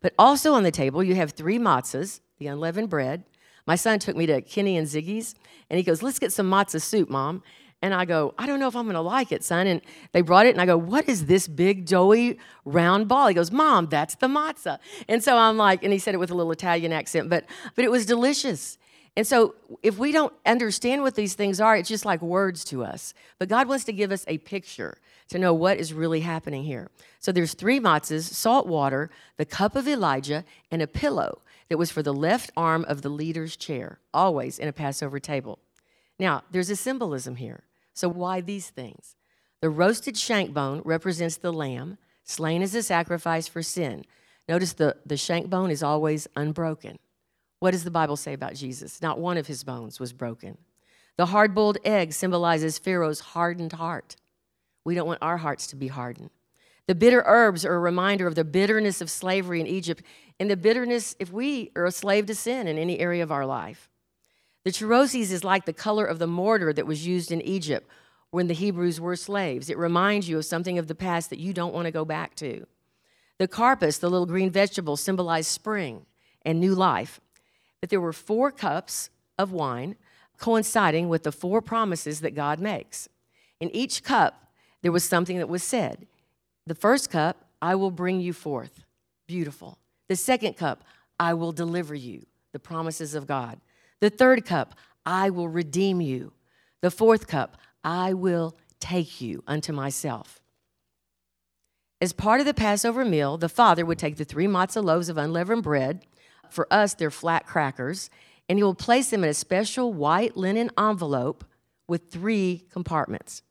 But 0.01 0.13
also 0.19 0.53
on 0.53 0.63
the 0.63 0.71
table, 0.71 1.03
you 1.03 1.15
have 1.15 1.31
three 1.31 1.57
matzahs, 1.57 2.19
the 2.37 2.47
unleavened 2.47 2.89
bread. 2.89 3.23
My 3.65 3.75
son 3.75 3.99
took 3.99 4.15
me 4.15 4.25
to 4.25 4.41
Kenny 4.41 4.77
and 4.77 4.87
Ziggy's, 4.87 5.35
and 5.69 5.77
he 5.77 5.83
goes, 5.83 6.01
Let's 6.01 6.19
get 6.19 6.33
some 6.33 6.49
matzah 6.49 6.81
soup, 6.81 7.09
Mom. 7.09 7.43
And 7.81 7.93
I 7.93 8.05
go, 8.05 8.33
I 8.39 8.47
don't 8.47 8.59
know 8.59 8.67
if 8.67 8.75
I'm 8.75 8.87
gonna 8.87 9.01
like 9.01 9.31
it, 9.31 9.43
son. 9.43 9.67
And 9.67 9.81
they 10.11 10.21
brought 10.21 10.45
it, 10.47 10.49
and 10.49 10.61
I 10.61 10.65
go, 10.65 10.77
What 10.77 11.07
is 11.07 11.27
this 11.27 11.47
big, 11.47 11.85
doughy, 11.85 12.39
round 12.65 13.07
ball? 13.07 13.27
He 13.27 13.33
goes, 13.33 13.51
Mom, 13.51 13.87
that's 13.87 14.15
the 14.15 14.27
matzah. 14.27 14.79
And 15.07 15.23
so 15.23 15.37
I'm 15.37 15.57
like, 15.57 15.83
and 15.83 15.93
he 15.93 15.99
said 15.99 16.15
it 16.15 16.17
with 16.17 16.31
a 16.31 16.35
little 16.35 16.51
Italian 16.51 16.91
accent, 16.91 17.29
but 17.29 17.45
but 17.75 17.85
it 17.85 17.91
was 17.91 18.05
delicious. 18.05 18.77
And 19.17 19.25
so, 19.25 19.55
if 19.81 19.97
we 19.97 20.11
don't 20.11 20.31
understand 20.45 21.01
what 21.01 21.15
these 21.15 21.33
things 21.33 21.59
are, 21.59 21.75
it's 21.75 21.89
just 21.89 22.05
like 22.05 22.21
words 22.21 22.63
to 22.65 22.85
us. 22.85 23.15
But 23.39 23.49
God 23.49 23.67
wants 23.67 23.83
to 23.85 23.91
give 23.91 24.11
us 24.11 24.23
a 24.27 24.37
picture 24.37 24.99
to 25.29 25.39
know 25.39 25.55
what 25.55 25.77
is 25.77 25.91
really 25.91 26.19
happening 26.19 26.63
here. 26.63 26.91
So, 27.19 27.31
there's 27.31 27.55
three 27.55 27.79
matzahs 27.79 28.31
salt 28.31 28.67
water, 28.67 29.09
the 29.37 29.45
cup 29.45 29.75
of 29.75 29.87
Elijah, 29.87 30.45
and 30.69 30.83
a 30.83 30.87
pillow 30.87 31.41
that 31.67 31.79
was 31.79 31.89
for 31.89 32.03
the 32.03 32.13
left 32.13 32.51
arm 32.55 32.85
of 32.87 33.01
the 33.01 33.09
leader's 33.09 33.57
chair, 33.57 33.97
always 34.13 34.59
in 34.59 34.67
a 34.67 34.73
Passover 34.73 35.19
table. 35.19 35.57
Now, 36.19 36.43
there's 36.51 36.69
a 36.69 36.75
symbolism 36.75 37.35
here. 37.35 37.63
So, 37.93 38.09
why 38.09 38.41
these 38.41 38.69
things? 38.69 39.15
The 39.61 39.69
roasted 39.69 40.17
shank 40.17 40.53
bone 40.53 40.81
represents 40.85 41.37
the 41.37 41.53
lamb 41.53 41.97
slain 42.23 42.61
as 42.61 42.75
a 42.75 42.83
sacrifice 42.83 43.47
for 43.47 43.63
sin. 43.63 44.05
Notice 44.47 44.73
the, 44.73 44.97
the 45.05 45.17
shank 45.17 45.49
bone 45.49 45.71
is 45.71 45.81
always 45.81 46.27
unbroken. 46.35 46.99
What 47.59 47.71
does 47.71 47.83
the 47.83 47.91
Bible 47.91 48.17
say 48.17 48.33
about 48.33 48.53
Jesus? 48.53 49.01
Not 49.01 49.19
one 49.19 49.37
of 49.37 49.47
his 49.47 49.63
bones 49.63 49.99
was 49.99 50.13
broken. 50.13 50.57
The 51.17 51.27
hard 51.27 51.55
boiled 51.55 51.79
egg 51.83 52.13
symbolizes 52.13 52.77
Pharaoh's 52.77 53.19
hardened 53.19 53.73
heart. 53.73 54.15
We 54.85 54.93
don't 54.93 55.07
want 55.07 55.21
our 55.21 55.37
hearts 55.37 55.67
to 55.67 55.75
be 55.75 55.87
hardened. 55.87 56.29
The 56.87 56.95
bitter 56.95 57.23
herbs 57.25 57.65
are 57.65 57.75
a 57.75 57.79
reminder 57.79 58.27
of 58.27 58.35
the 58.35 58.45
bitterness 58.45 59.01
of 59.01 59.09
slavery 59.09 59.59
in 59.59 59.67
Egypt 59.67 60.03
and 60.39 60.49
the 60.49 60.55
bitterness 60.55 61.15
if 61.19 61.31
we 61.31 61.71
are 61.75 61.85
a 61.85 61.91
slave 61.91 62.27
to 62.27 62.35
sin 62.35 62.67
in 62.67 62.77
any 62.77 62.99
area 62.99 63.23
of 63.23 63.31
our 63.31 63.45
life. 63.45 63.89
The 64.67 64.73
charoses 64.73 65.31
is 65.31 65.45
like 65.45 65.63
the 65.63 65.71
color 65.71 66.03
of 66.03 66.19
the 66.19 66.27
mortar 66.27 66.73
that 66.73 66.85
was 66.85 67.07
used 67.07 67.31
in 67.31 67.41
Egypt 67.41 67.89
when 68.31 68.47
the 68.47 68.53
Hebrews 68.53 68.99
were 68.99 69.15
slaves. 69.15 69.69
It 69.69 69.77
reminds 69.77 70.27
you 70.27 70.37
of 70.39 70.43
something 70.43 70.77
of 70.77 70.87
the 70.87 70.93
past 70.93 71.29
that 71.29 71.39
you 71.39 71.53
don't 71.53 71.73
want 71.73 71.85
to 71.85 71.91
go 71.91 72.03
back 72.03 72.35
to. 72.35 72.67
The 73.37 73.47
karpas, 73.47 74.01
the 74.01 74.09
little 74.09 74.25
green 74.25 74.49
vegetable, 74.49 74.97
symbolized 74.97 75.47
spring 75.47 76.05
and 76.41 76.59
new 76.59 76.75
life. 76.75 77.21
But 77.79 77.89
there 77.89 78.01
were 78.01 78.11
four 78.11 78.51
cups 78.51 79.09
of 79.37 79.53
wine 79.53 79.95
coinciding 80.37 81.07
with 81.07 81.23
the 81.23 81.31
four 81.31 81.61
promises 81.61 82.19
that 82.19 82.35
God 82.35 82.59
makes. 82.59 83.07
In 83.61 83.73
each 83.73 84.03
cup, 84.03 84.51
there 84.81 84.91
was 84.91 85.05
something 85.05 85.37
that 85.37 85.47
was 85.47 85.63
said. 85.63 86.07
The 86.65 86.75
first 86.75 87.09
cup, 87.09 87.45
I 87.61 87.75
will 87.75 87.89
bring 87.89 88.19
you 88.19 88.33
forth. 88.33 88.83
Beautiful. 89.27 89.77
The 90.09 90.17
second 90.17 90.57
cup, 90.57 90.83
I 91.17 91.35
will 91.35 91.53
deliver 91.53 91.95
you. 91.95 92.25
The 92.51 92.59
promises 92.59 93.15
of 93.15 93.27
God. 93.27 93.61
The 94.01 94.09
third 94.09 94.45
cup, 94.45 94.75
I 95.05 95.29
will 95.29 95.49
redeem 95.49 96.01
you. 96.01 96.33
The 96.81 96.91
fourth 96.91 97.27
cup, 97.27 97.57
I 97.83 98.13
will 98.13 98.57
take 98.79 99.21
you 99.21 99.43
unto 99.47 99.73
myself. 99.73 100.39
As 101.99 102.13
part 102.13 102.39
of 102.39 102.45
the 102.45 102.53
Passover 102.53 103.03
meal, 103.03 103.37
the 103.37 103.49
father 103.49 103.85
would 103.85 103.97
take 103.97 104.17
the 104.17 104.25
three 104.25 104.45
matzah 104.45 104.83
loaves 104.83 105.09
of 105.09 105.17
unleavened 105.17 105.63
bread 105.63 106.05
for 106.49 106.71
us, 106.71 106.93
they're 106.93 107.11
flat 107.11 107.45
crackers. 107.45 108.09
And 108.49 108.57
he 108.57 108.63
will 108.63 108.75
place 108.75 109.09
them 109.09 109.23
in 109.23 109.29
a 109.29 109.33
special 109.33 109.93
white 109.93 110.37
linen 110.37 110.71
envelope 110.77 111.43
with 111.87 112.09
three 112.09 112.65
compartments. 112.71 113.41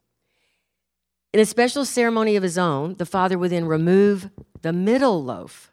In 1.32 1.40
a 1.40 1.44
special 1.44 1.84
ceremony 1.84 2.36
of 2.36 2.42
his 2.42 2.56
own, 2.56 2.94
the 2.94 3.04
father 3.04 3.38
would 3.38 3.50
then 3.50 3.66
remove 3.66 4.30
the 4.62 4.72
middle 4.72 5.22
loaf, 5.22 5.70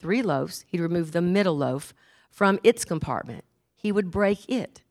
three 0.00 0.20
loaves, 0.20 0.64
he'd 0.68 0.80
remove 0.80 1.12
the 1.12 1.22
middle 1.22 1.56
loaf 1.56 1.94
from 2.28 2.58
its 2.64 2.84
compartment. 2.84 3.44
He 3.76 3.92
would 3.92 4.10
break 4.10 4.48
it. 4.48 4.82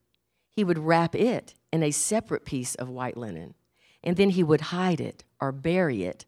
He 0.49 0.63
would 0.63 0.77
wrap 0.77 1.15
it 1.15 1.53
in 1.73 1.83
a 1.83 1.91
separate 1.91 2.45
piece 2.45 2.75
of 2.75 2.87
white 2.87 3.17
linen. 3.17 3.55
And 4.03 4.15
then 4.15 4.29
he 4.29 4.43
would 4.43 4.61
hide 4.61 5.01
it 5.01 5.23
or 5.41 5.51
bury 5.51 6.03
it 6.03 6.25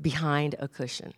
behind 0.00 0.54
a 0.58 0.68
cushion. 0.68 1.12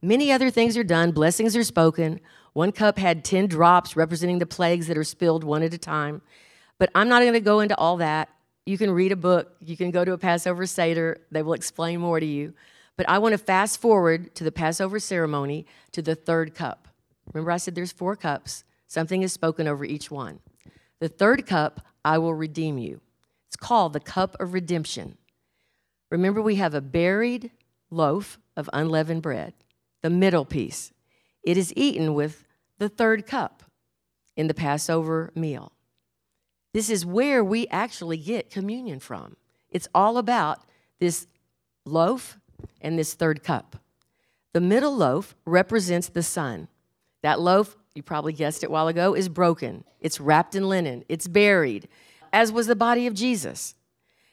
Many 0.00 0.32
other 0.32 0.50
things 0.50 0.76
are 0.76 0.84
done, 0.84 1.12
blessings 1.12 1.56
are 1.56 1.64
spoken. 1.64 2.20
One 2.52 2.72
cup 2.72 2.98
had 2.98 3.24
10 3.24 3.46
drops 3.48 3.96
representing 3.96 4.38
the 4.38 4.46
plagues 4.46 4.86
that 4.86 4.98
are 4.98 5.04
spilled 5.04 5.44
one 5.44 5.62
at 5.62 5.74
a 5.74 5.78
time. 5.78 6.22
But 6.78 6.90
I'm 6.94 7.08
not 7.08 7.22
going 7.22 7.32
to 7.34 7.40
go 7.40 7.60
into 7.60 7.76
all 7.76 7.98
that. 7.98 8.28
You 8.66 8.78
can 8.78 8.90
read 8.90 9.12
a 9.12 9.16
book, 9.16 9.56
you 9.60 9.76
can 9.76 9.90
go 9.90 10.04
to 10.04 10.12
a 10.12 10.18
Passover 10.18 10.66
Seder, 10.66 11.20
they 11.30 11.42
will 11.42 11.52
explain 11.52 12.00
more 12.00 12.20
to 12.20 12.26
you. 12.26 12.54
But 12.96 13.08
I 13.08 13.18
want 13.18 13.32
to 13.32 13.38
fast 13.38 13.80
forward 13.80 14.34
to 14.36 14.44
the 14.44 14.52
Passover 14.52 15.00
ceremony 15.00 15.66
to 15.92 16.02
the 16.02 16.14
third 16.14 16.54
cup. 16.54 16.88
Remember, 17.32 17.50
I 17.50 17.56
said 17.56 17.74
there's 17.74 17.92
four 17.92 18.14
cups, 18.14 18.64
something 18.92 19.22
is 19.22 19.32
spoken 19.32 19.66
over 19.66 19.84
each 19.84 20.10
one. 20.10 20.40
The 21.00 21.08
third 21.08 21.46
cup, 21.46 21.80
I 22.04 22.18
will 22.18 22.34
redeem 22.34 22.78
you. 22.78 23.00
It's 23.48 23.56
called 23.56 23.92
the 23.92 24.00
cup 24.00 24.36
of 24.38 24.52
redemption. 24.52 25.16
Remember, 26.10 26.42
we 26.42 26.56
have 26.56 26.74
a 26.74 26.80
buried 26.80 27.50
loaf 27.90 28.38
of 28.56 28.68
unleavened 28.72 29.22
bread 29.22 29.54
the 30.02 30.10
middle 30.10 30.44
piece. 30.44 30.92
It 31.42 31.56
is 31.56 31.72
eaten 31.76 32.12
with 32.12 32.44
the 32.78 32.88
third 32.88 33.26
cup 33.26 33.62
in 34.36 34.48
the 34.48 34.54
Passover 34.54 35.32
meal. 35.34 35.72
This 36.74 36.90
is 36.90 37.06
where 37.06 37.44
we 37.44 37.68
actually 37.68 38.16
get 38.16 38.50
communion 38.50 39.00
from. 39.00 39.36
It's 39.70 39.88
all 39.94 40.18
about 40.18 40.60
this 40.98 41.26
loaf 41.84 42.38
and 42.80 42.98
this 42.98 43.14
third 43.14 43.42
cup. 43.42 43.76
The 44.52 44.60
middle 44.60 44.94
loaf 44.94 45.34
represents 45.46 46.08
the 46.08 46.22
Son. 46.22 46.68
That 47.22 47.40
loaf, 47.40 47.76
you 47.94 48.02
probably 48.02 48.32
guessed 48.32 48.62
it 48.62 48.66
a 48.66 48.70
while 48.70 48.88
ago, 48.88 49.14
is 49.14 49.28
broken. 49.28 49.84
It's 50.00 50.20
wrapped 50.20 50.54
in 50.54 50.68
linen. 50.68 51.04
It's 51.08 51.28
buried, 51.28 51.88
as 52.32 52.50
was 52.52 52.66
the 52.66 52.76
body 52.76 53.06
of 53.06 53.14
Jesus 53.14 53.74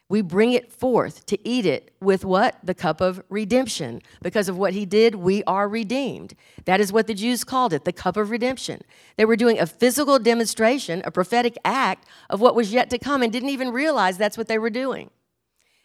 we 0.10 0.24
bring 0.24 0.54
it 0.54 0.72
forth 0.72 1.28
to 1.28 1.48
eat 1.48 1.68
it 1.68 1.94
with 2.02 2.26
what? 2.26 2.58
The 2.64 2.74
cup 2.74 3.00
of 3.00 3.22
redemption. 3.30 4.02
Because 4.24 4.50
of 4.50 4.58
what 4.58 4.74
he 4.74 4.84
did, 4.86 5.14
we 5.14 5.44
are 5.44 5.70
redeemed. 5.70 6.34
That 6.66 6.82
is 6.82 6.92
what 6.92 7.06
the 7.06 7.14
Jews 7.14 7.44
called 7.44 7.74
it, 7.74 7.86
the 7.86 7.94
cup 7.94 8.18
of 8.18 8.32
redemption. 8.32 8.82
They 9.18 9.26
were 9.26 9.36
doing 9.36 9.60
a 9.60 9.68
physical 9.68 10.18
demonstration, 10.18 11.04
a 11.06 11.12
prophetic 11.12 11.58
act 11.64 12.08
of 12.32 12.42
what 12.42 12.56
was 12.56 12.74
yet 12.74 12.90
to 12.90 12.98
come, 12.98 13.22
and 13.22 13.32
didn't 13.32 13.50
even 13.50 13.72
realize 13.72 14.18
that's 14.18 14.38
what 14.38 14.48
they 14.48 14.58
were 14.58 14.72
doing. 14.72 15.12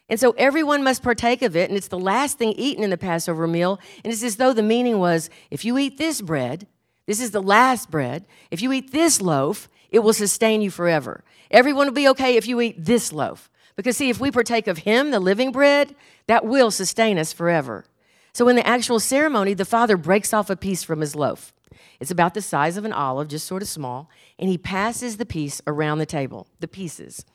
And 0.09 0.19
so 0.19 0.31
everyone 0.37 0.83
must 0.83 1.03
partake 1.03 1.43
of 1.43 1.55
it, 1.55 1.69
and 1.69 1.77
it's 1.77 1.87
the 1.87 1.99
last 1.99 2.39
thing 2.39 2.53
eaten 2.53 2.83
in 2.83 2.89
the 2.89 2.97
Passover 2.97 3.45
meal. 3.45 3.79
And 4.03 4.11
it's 4.11 4.23
as 4.23 4.37
though 4.37 4.53
the 4.53 4.63
meaning 4.63 4.97
was 4.97 5.29
if 5.51 5.63
you 5.63 5.77
eat 5.77 5.99
this 5.99 6.21
bread, 6.21 6.67
this 7.05 7.19
is 7.19 7.31
the 7.31 7.41
last 7.41 7.91
bread, 7.91 8.25
if 8.51 8.61
you 8.61 8.71
eat 8.73 8.91
this 8.91 9.21
loaf, 9.21 9.69
it 9.91 9.99
will 9.99 10.13
sustain 10.13 10.61
you 10.61 10.71
forever. 10.71 11.23
Everyone 11.51 11.87
will 11.87 11.93
be 11.93 12.07
okay 12.09 12.35
if 12.35 12.47
you 12.47 12.59
eat 12.61 12.83
this 12.83 13.13
loaf. 13.13 13.49
Because, 13.75 13.97
see, 13.97 14.09
if 14.09 14.19
we 14.19 14.31
partake 14.31 14.67
of 14.67 14.79
Him, 14.79 15.11
the 15.11 15.19
living 15.19 15.51
bread, 15.51 15.95
that 16.27 16.45
will 16.45 16.71
sustain 16.71 17.17
us 17.17 17.33
forever. 17.33 17.85
So, 18.33 18.47
in 18.47 18.55
the 18.55 18.67
actual 18.67 18.99
ceremony, 18.99 19.53
the 19.53 19.65
father 19.65 19.97
breaks 19.97 20.33
off 20.33 20.49
a 20.49 20.55
piece 20.55 20.83
from 20.83 21.01
his 21.01 21.15
loaf. 21.15 21.53
It's 21.99 22.11
about 22.11 22.33
the 22.33 22.41
size 22.41 22.77
of 22.77 22.85
an 22.85 22.93
olive, 22.93 23.27
just 23.27 23.47
sort 23.47 23.61
of 23.61 23.67
small, 23.67 24.09
and 24.37 24.49
he 24.49 24.57
passes 24.57 25.17
the 25.17 25.25
piece 25.25 25.61
around 25.67 25.99
the 25.99 26.05
table, 26.05 26.47
the 26.59 26.67
pieces. 26.67 27.25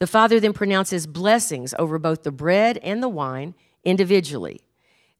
The 0.00 0.06
father 0.06 0.40
then 0.40 0.52
pronounces 0.52 1.06
blessings 1.06 1.74
over 1.78 1.98
both 1.98 2.22
the 2.22 2.32
bread 2.32 2.78
and 2.78 3.02
the 3.02 3.08
wine 3.08 3.54
individually. 3.84 4.60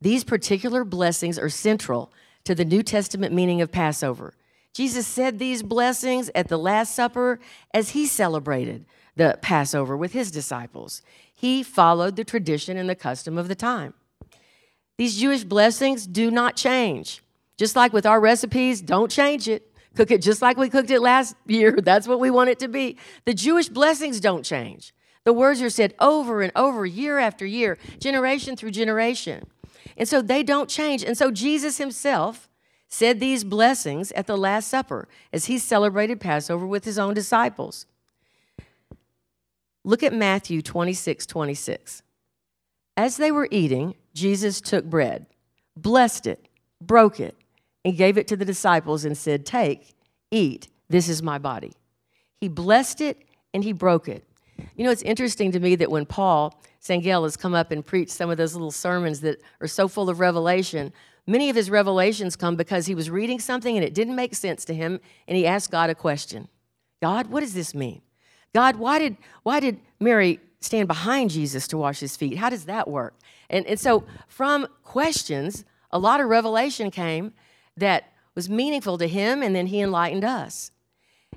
These 0.01 0.25
particular 0.25 0.85
blessings 0.85 1.39
are 1.39 1.51
central 1.51 2.13
to 2.51 2.55
the 2.57 2.65
New 2.65 2.83
Testament 2.83 3.33
meaning 3.33 3.63
of 3.63 3.71
Passover. 3.71 4.35
Jesus 4.75 5.07
said 5.07 5.39
these 5.39 5.63
blessings 5.63 6.33
at 6.35 6.49
the 6.49 6.57
Last 6.57 6.97
Supper 6.97 7.39
as 7.73 7.91
he 7.91 8.07
celebrated 8.07 8.87
the 9.15 9.39
Passover 9.41 9.97
with 9.97 10.15
his 10.15 10.33
disciples. 10.33 11.01
He 11.33 11.63
followed 11.63 12.17
the 12.17 12.25
tradition 12.25 12.77
and 12.77 12.91
the 12.91 12.97
custom 12.97 13.39
of 13.39 13.47
the 13.47 13.55
time. 13.55 13.95
These 14.99 15.21
Jewish 15.21 15.45
blessings 15.45 16.09
do 16.09 16.29
not 16.29 16.57
change. 16.57 17.23
Just 17.57 17.77
like 17.77 17.93
with 17.93 18.05
our 18.05 18.19
recipes, 18.19 18.81
don't 18.81 19.13
change 19.13 19.47
it. 19.47 19.73
Cook 19.95 20.11
it 20.11 20.21
just 20.21 20.43
like 20.43 20.57
we 20.57 20.69
cooked 20.69 20.91
it 20.91 21.01
last 21.01 21.37
year. 21.47 21.79
That's 21.81 22.09
what 22.09 22.19
we 22.19 22.31
want 22.33 22.51
it 22.51 22.59
to 22.59 22.69
be. 22.69 22.97
The 23.27 23.35
Jewish 23.35 23.69
blessings 23.69 24.19
don't 24.19 24.45
change. 24.45 24.93
The 25.23 25.33
words 25.33 25.63
are 25.63 25.71
said 25.71 25.95
over 26.01 26.43
and 26.43 26.51
over, 26.57 26.85
year 26.85 27.21
after 27.21 27.47
year, 27.47 27.79
generation 28.01 28.57
through 28.57 28.73
generation. 28.73 29.47
And 29.97 30.09
so 30.09 30.23
they 30.23 30.43
don't 30.43 30.69
change. 30.69 31.03
And 31.03 31.17
so 31.17 31.31
Jesus 31.31 31.79
himself 31.79 32.49
said 32.89 33.21
these 33.21 33.45
blessings 33.45 34.11
at 34.13 34.27
the 34.27 34.37
Last 34.37 34.69
Supper 34.69 35.09
as 35.33 35.47
he 35.47 35.59
celebrated 35.59 36.21
Passover 36.21 36.67
with 36.67 36.85
his 36.85 36.99
own 36.99 37.15
disciples. 37.15 37.87
Look 39.85 40.03
at 40.03 40.13
Matthew 40.13 40.61
26 40.61 41.25
26. 41.27 42.03
As 42.97 43.17
they 43.17 43.33
were 43.33 43.49
eating, 43.51 43.95
Jesus 44.13 44.61
took 44.61 44.85
bread, 44.85 45.27
blessed 45.77 46.27
it, 46.27 46.49
broke 46.81 47.21
it, 47.21 47.37
and 47.85 47.97
gave 47.97 48.19
it 48.19 48.29
to 48.29 48.37
the 48.37 48.45
disciples 48.45 49.05
and 49.05 49.17
said, 49.17 49.47
Take, 49.47 49.95
eat, 50.31 50.69
this 50.89 51.09
is 51.09 51.23
my 51.23 51.39
body. 51.39 51.73
He 52.41 52.49
blessed 52.49 53.01
it 53.01 53.23
and 53.55 53.65
he 53.65 53.73
broke 53.73 54.09
it. 54.09 54.25
You 54.77 54.85
know, 54.85 54.91
it's 54.91 55.03
interesting 55.03 55.53
to 55.53 55.61
me 55.61 55.77
that 55.77 55.91
when 55.91 56.07
Paul 56.07 56.61
Sangel 56.81 57.25
has 57.25 57.37
come 57.37 57.55
up 57.55 57.71
and 57.71 57.85
preached 57.85 58.11
some 58.11 58.31
of 58.31 58.39
those 58.39 58.55
little 58.55 58.71
sermons 58.71 59.21
that 59.21 59.41
are 59.61 59.69
so 59.69 59.87
full 59.87 60.09
of 60.09 60.19
revelation, 60.19 60.93
many 61.27 61.51
of 61.51 61.57
his 61.57 61.71
revelations 61.71 62.37
come 62.37 62.57
because 62.57 62.87
he 62.87 62.95
was 62.95 63.11
reading 63.11 63.39
something 63.39 63.77
and 63.77 63.85
it 63.85 63.95
didn't 63.95 64.17
make 64.17 64.35
sense 64.35 64.65
to 64.65 64.75
him, 64.75 64.99
and 65.29 65.37
he 65.37 65.47
asked 65.47 65.71
God 65.71 65.91
a 65.91 65.95
question 65.95 66.49
God, 67.01 67.29
what 67.29 67.41
does 67.41 67.55
this 67.55 67.75
mean? 67.75 68.03
God, 68.55 68.77
why 68.77 68.99
did, 68.99 69.17
why 69.43 69.61
did 69.61 69.79
Mary 70.01 70.41
stand 70.61 70.89
behind 70.89 71.31
Jesus 71.31 71.69
to 71.69 71.79
wash 71.79 72.01
his 72.01 72.17
feet? 72.17 72.39
How 72.39 72.51
does 72.51 72.65
that 72.65 72.89
work? 72.89 73.15
And, 73.49 73.67
and 73.67 73.79
so, 73.79 74.05
from 74.27 74.67
questions, 74.83 75.65
a 75.91 75.99
lot 75.99 76.21
of 76.21 76.29
revelation 76.29 76.91
came 76.91 77.33
that 77.77 78.13
was 78.35 78.49
meaningful 78.49 78.99
to 78.99 79.09
him, 79.09 79.43
and 79.43 79.55
then 79.55 79.67
he 79.67 79.81
enlightened 79.81 80.25
us. 80.25 80.73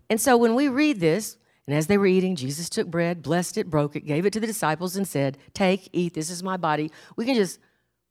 And 0.09 0.19
so, 0.19 0.37
when 0.37 0.55
we 0.55 0.67
read 0.67 0.99
this, 0.99 1.37
and 1.67 1.75
as 1.75 1.87
they 1.87 1.97
were 1.97 2.05
eating, 2.05 2.35
Jesus 2.35 2.69
took 2.69 2.87
bread, 2.87 3.21
blessed 3.21 3.57
it, 3.57 3.69
broke 3.69 3.95
it, 3.95 4.05
gave 4.05 4.25
it 4.25 4.33
to 4.33 4.39
the 4.39 4.47
disciples, 4.47 4.95
and 4.95 5.07
said, 5.07 5.37
Take, 5.53 5.89
eat, 5.93 6.13
this 6.13 6.29
is 6.29 6.43
my 6.43 6.57
body. 6.57 6.91
We 7.15 7.25
can 7.25 7.35
just 7.35 7.59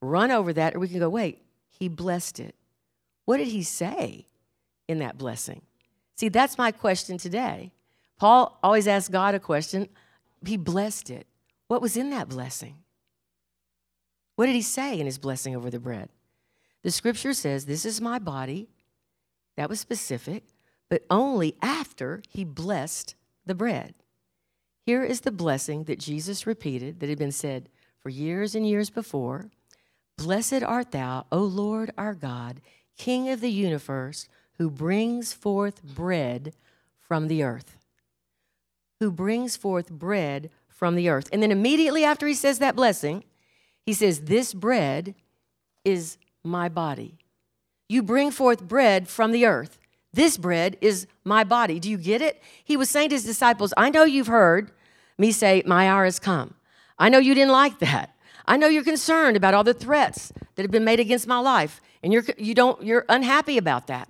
run 0.01 0.31
over 0.31 0.53
that, 0.55 0.75
or 0.75 0.79
we 0.79 0.89
can 0.89 0.99
go, 0.99 1.11
Wait, 1.11 1.43
he 1.71 1.89
blessed 1.89 2.41
it. 2.41 2.55
What 3.27 3.37
did 3.37 3.49
he 3.49 3.63
say 3.63 4.27
in 4.89 4.99
that 5.01 5.19
blessing? 5.19 5.63
See, 6.17 6.29
that's 6.29 6.57
my 6.57 6.73
question 6.73 7.19
today. 7.19 7.73
Paul 8.19 8.59
always 8.63 8.87
asks 8.87 9.09
God 9.09 9.35
a 9.35 9.41
question. 9.41 9.89
He 10.47 10.57
blessed 10.57 11.11
it. 11.11 11.27
What 11.69 11.83
was 11.83 11.97
in 11.97 12.11
that 12.11 12.29
blessing? 12.29 12.77
What 14.37 14.47
did 14.47 14.55
he 14.55 14.63
say 14.63 14.99
in 14.99 15.07
his 15.07 15.19
blessing 15.19 15.55
over 15.55 15.71
the 15.71 15.79
bread? 15.79 16.09
The 16.83 16.91
scripture 16.91 17.35
says, 17.35 17.67
This 17.67 17.85
is 17.85 18.01
my 18.01 18.19
body. 18.19 18.69
That 19.57 19.69
was 19.69 19.81
specific, 19.81 20.45
but 20.89 21.05
only 21.11 21.57
after 21.61 22.23
he 22.29 22.45
blessed 22.45 23.15
the 23.47 23.55
bread. 23.55 23.95
Here 24.85 25.05
is 25.05 25.21
the 25.21 25.31
blessing 25.31 25.85
that 25.85 25.99
Jesus 25.99 26.47
repeated 26.47 27.01
that 27.01 27.09
had 27.09 27.19
been 27.19 27.33
said 27.33 27.69
for 27.99 28.09
years 28.09 28.55
and 28.55 28.67
years 28.67 28.91
before 28.91 29.51
Blessed 30.19 30.63
art 30.63 30.91
thou, 30.93 31.27
O 31.33 31.39
Lord 31.39 31.91
our 31.97 32.15
God, 32.15 32.61
King 32.97 33.31
of 33.31 33.41
the 33.41 33.51
universe, 33.51 34.29
who 34.59 34.71
brings 34.71 35.33
forth 35.33 35.83
bread 35.83 36.55
from 36.99 37.29
the 37.29 37.43
earth. 37.43 37.79
Who 39.01 39.11
brings 39.11 39.57
forth 39.57 39.91
bread 39.91 40.51
from 40.69 40.95
the 40.95 41.09
earth. 41.09 41.29
And 41.33 41.43
then 41.43 41.51
immediately 41.51 42.05
after 42.05 42.27
he 42.27 42.35
says 42.35 42.59
that 42.59 42.77
blessing, 42.77 43.25
he 43.85 43.93
says, 43.93 44.23
This 44.23 44.55
bread 44.55 45.15
is 45.85 46.19
my 46.45 46.69
body. 46.69 47.19
You 47.89 48.03
bring 48.03 48.31
forth 48.31 48.63
bread 48.63 49.09
from 49.09 49.33
the 49.33 49.47
earth. 49.47 49.79
This 50.13 50.37
bread 50.37 50.77
is 50.81 51.07
my 51.25 51.45
body. 51.45 51.81
Do 51.81 51.91
you 51.91 51.97
get 51.97 52.21
it? 52.21 52.43
He 52.65 52.77
was 52.77 52.91
saying 52.91 53.11
to 53.11 53.15
his 53.15 53.25
disciples, 53.25 53.73
I 53.77 53.91
know 53.91 54.05
you've 54.05 54.27
heard 54.27 54.71
me 55.19 55.33
say, 55.33 55.63
My 55.67 55.89
hour 55.89 56.05
has 56.05 56.19
come. 56.19 56.55
I 56.99 57.09
know 57.09 57.19
you 57.19 57.35
didn't 57.35 57.53
like 57.53 57.79
that. 57.79 58.15
I 58.47 58.57
know 58.57 58.67
you're 58.67 58.85
concerned 58.85 59.37
about 59.37 59.55
all 59.55 59.65
the 59.65 59.75
threats 59.75 60.33
that 60.55 60.63
have 60.63 60.71
been 60.71 60.85
made 60.85 61.01
against 61.01 61.27
my 61.27 61.39
life, 61.39 61.81
and 62.03 62.13
you're, 62.13 62.25
you 62.37 62.55
don't, 62.55 62.83
you're 62.83 63.05
unhappy 63.09 63.57
about 63.57 63.87
that. 63.87 64.09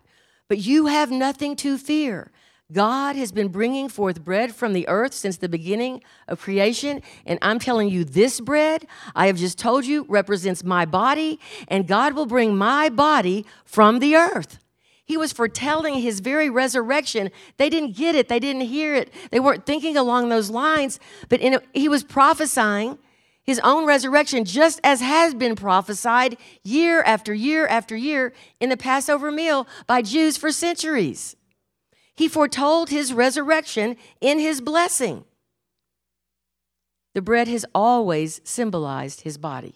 But 0.48 0.58
you 0.58 0.86
have 0.86 1.10
nothing 1.10 1.54
to 1.56 1.78
fear. 1.78 2.32
God 2.72 3.16
has 3.16 3.32
been 3.32 3.48
bringing 3.48 3.88
forth 3.88 4.24
bread 4.24 4.54
from 4.54 4.72
the 4.72 4.88
earth 4.88 5.12
since 5.12 5.36
the 5.36 5.48
beginning 5.48 6.02
of 6.26 6.40
creation. 6.40 7.02
And 7.26 7.38
I'm 7.42 7.58
telling 7.58 7.90
you, 7.90 8.04
this 8.04 8.40
bread, 8.40 8.86
I 9.14 9.26
have 9.26 9.36
just 9.36 9.58
told 9.58 9.84
you, 9.84 10.06
represents 10.08 10.64
my 10.64 10.86
body, 10.86 11.38
and 11.68 11.86
God 11.86 12.14
will 12.14 12.26
bring 12.26 12.56
my 12.56 12.88
body 12.88 13.44
from 13.64 13.98
the 13.98 14.16
earth. 14.16 14.58
He 15.12 15.18
was 15.18 15.30
foretelling 15.30 15.96
his 15.96 16.20
very 16.20 16.48
resurrection. 16.48 17.30
They 17.58 17.68
didn't 17.68 17.96
get 17.98 18.14
it, 18.14 18.30
they 18.30 18.40
didn't 18.40 18.62
hear 18.62 18.94
it, 18.94 19.12
they 19.30 19.40
weren't 19.40 19.66
thinking 19.66 19.94
along 19.94 20.30
those 20.30 20.48
lines, 20.48 20.98
but 21.28 21.38
in, 21.42 21.60
he 21.74 21.86
was 21.86 22.02
prophesying 22.02 22.98
his 23.42 23.58
own 23.58 23.84
resurrection, 23.84 24.46
just 24.46 24.80
as 24.82 25.02
has 25.02 25.34
been 25.34 25.54
prophesied 25.54 26.38
year 26.64 27.02
after 27.02 27.34
year 27.34 27.66
after 27.66 27.94
year 27.94 28.32
in 28.58 28.70
the 28.70 28.76
Passover 28.78 29.30
meal 29.30 29.68
by 29.86 30.00
Jews 30.00 30.38
for 30.38 30.50
centuries. 30.50 31.36
He 32.14 32.26
foretold 32.26 32.88
his 32.88 33.12
resurrection 33.12 33.98
in 34.22 34.38
his 34.38 34.62
blessing. 34.62 35.26
The 37.12 37.20
bread 37.20 37.48
has 37.48 37.66
always 37.74 38.40
symbolized 38.44 39.20
his 39.20 39.36
body. 39.36 39.74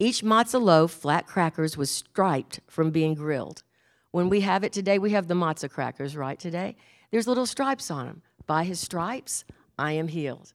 Each 0.00 0.24
matzah 0.24 0.60
loaf, 0.60 0.90
flat 0.90 1.28
crackers, 1.28 1.76
was 1.76 1.92
striped 1.92 2.58
from 2.66 2.90
being 2.90 3.14
grilled. 3.14 3.62
When 4.10 4.28
we 4.28 4.40
have 4.40 4.64
it 4.64 4.72
today, 4.72 4.98
we 4.98 5.10
have 5.10 5.28
the 5.28 5.34
matzah 5.34 5.70
crackers, 5.70 6.16
right? 6.16 6.38
Today, 6.38 6.76
there's 7.10 7.28
little 7.28 7.46
stripes 7.46 7.90
on 7.90 8.06
them. 8.06 8.22
By 8.46 8.64
his 8.64 8.80
stripes, 8.80 9.44
I 9.78 9.92
am 9.92 10.08
healed. 10.08 10.54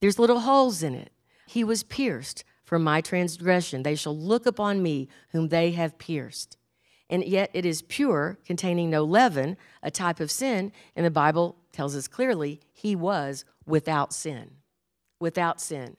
There's 0.00 0.18
little 0.18 0.40
holes 0.40 0.82
in 0.82 0.94
it. 0.94 1.10
He 1.46 1.64
was 1.64 1.82
pierced 1.82 2.44
for 2.64 2.78
my 2.78 3.00
transgression. 3.00 3.82
They 3.82 3.94
shall 3.94 4.16
look 4.16 4.46
upon 4.46 4.82
me 4.82 5.08
whom 5.30 5.48
they 5.48 5.72
have 5.72 5.98
pierced 5.98 6.58
and 7.10 7.24
yet 7.24 7.50
it 7.52 7.66
is 7.66 7.82
pure, 7.82 8.38
containing 8.44 8.90
no 8.90 9.04
leaven, 9.04 9.56
a 9.82 9.90
type 9.90 10.20
of 10.20 10.30
sin, 10.30 10.72
and 10.96 11.04
the 11.04 11.10
Bible 11.10 11.56
tells 11.72 11.94
us 11.94 12.08
clearly 12.08 12.60
he 12.72 12.96
was 12.96 13.44
without 13.66 14.12
sin. 14.12 14.50
Without 15.20 15.60
sin. 15.60 15.96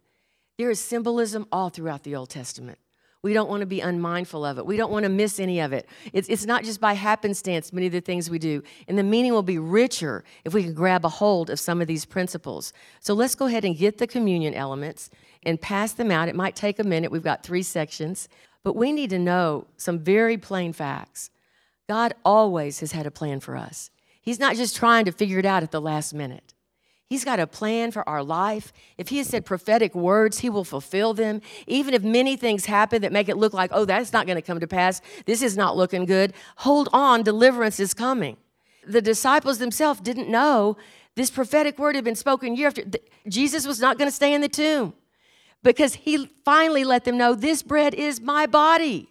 There 0.58 0.70
is 0.70 0.80
symbolism 0.80 1.48
all 1.52 1.70
throughout 1.70 2.04
the 2.04 2.16
Old 2.16 2.30
Testament. 2.30 2.80
We 3.26 3.34
don't 3.34 3.50
want 3.50 3.62
to 3.62 3.66
be 3.66 3.82
unmindful 3.82 4.46
of 4.46 4.60
it. 4.60 4.68
We 4.68 4.78
don't 4.78 4.92
want 4.92 5.02
to 5.02 5.10
miss 5.10 5.40
any 5.40 5.60
of 5.60 5.74
it. 5.74 5.90
It's, 6.14 6.30
it's 6.30 6.46
not 6.46 6.64
just 6.64 6.80
by 6.80 6.94
happenstance, 6.94 7.74
many 7.74 7.88
of 7.88 7.92
the 7.92 8.00
things 8.00 8.30
we 8.30 8.38
do. 8.38 8.62
And 8.88 9.00
the 9.00 9.04
meaning 9.04 9.34
will 9.34 9.42
be 9.42 9.58
richer 9.58 10.24
if 10.44 10.54
we 10.54 10.62
can 10.62 10.76
grab 10.76 11.04
a 11.04 11.10
hold 11.10 11.50
of 11.50 11.60
some 11.60 11.82
of 11.82 11.88
these 11.88 12.06
principles. 12.06 12.72
So 13.00 13.16
let's 13.16 13.34
go 13.34 13.48
ahead 13.48 13.66
and 13.66 13.76
get 13.76 13.98
the 13.98 14.06
communion 14.06 14.54
elements 14.54 15.10
and 15.42 15.60
pass 15.60 15.92
them 15.92 16.12
out. 16.12 16.30
It 16.30 16.36
might 16.36 16.56
take 16.56 16.78
a 16.78 16.84
minute. 16.84 17.12
We've 17.12 17.24
got 17.24 17.42
three 17.42 17.64
sections. 17.64 18.30
But 18.62 18.76
we 18.76 18.92
need 18.92 19.10
to 19.10 19.18
know 19.18 19.66
some 19.76 19.98
very 19.98 20.38
plain 20.38 20.72
facts. 20.72 21.32
God 21.90 22.14
always 22.24 22.80
has 22.82 22.92
had 22.92 23.08
a 23.08 23.12
plan 23.12 23.40
for 23.40 23.58
us. 23.58 23.90
He's 24.22 24.40
not 24.40 24.56
just 24.56 24.76
trying 24.76 25.06
to 25.06 25.12
figure 25.12 25.40
it 25.40 25.48
out 25.48 25.64
at 25.64 25.72
the 25.72 25.82
last 25.82 26.14
minute. 26.14 26.54
He's 27.10 27.24
got 27.24 27.40
a 27.40 27.46
plan 27.46 27.92
for 27.92 28.08
our 28.10 28.24
life. 28.24 28.74
If 28.98 29.10
He 29.10 29.20
has 29.20 29.28
said 29.28 29.46
prophetic 29.46 29.94
words, 29.94 30.40
He 30.40 30.50
will 30.50 30.64
fulfill 30.64 31.14
them. 31.14 31.42
Even 31.68 31.94
if 31.94 32.04
many 32.04 32.36
things 32.36 32.66
happen 32.66 33.02
that 33.04 33.12
make 33.12 33.30
it 33.30 33.38
look 33.38 33.54
like, 33.54 33.70
oh, 33.74 33.86
that's 33.86 34.12
not 34.12 34.26
going 34.26 34.38
to 34.38 34.42
come 34.42 34.60
to 34.60 34.68
pass, 34.68 35.02
this 35.26 35.42
is 35.42 35.56
not 35.56 35.78
looking 35.78 36.06
good, 36.06 36.34
hold 36.58 36.90
on, 36.92 37.22
deliverance 37.24 37.80
is 37.80 37.94
coming. 37.94 38.38
The 38.88 39.02
disciples 39.02 39.60
themselves 39.60 40.00
didn't 40.00 40.30
know 40.30 40.78
this 41.16 41.30
prophetic 41.32 41.80
word 41.80 41.96
had 41.96 42.04
been 42.04 42.16
spoken 42.16 42.56
year 42.56 42.68
after. 42.68 42.84
Jesus 43.28 43.66
was 43.66 43.80
not 43.80 43.98
going 43.98 44.10
to 44.10 44.16
stay 44.16 44.34
in 44.34 44.42
the 44.42 44.50
tomb 44.50 44.94
because 45.64 45.96
he 45.96 46.30
finally 46.44 46.84
let 46.84 47.06
them 47.06 47.18
know 47.18 47.34
this 47.34 47.64
bread 47.64 47.94
is 47.94 48.20
my 48.22 48.46
body 48.46 49.10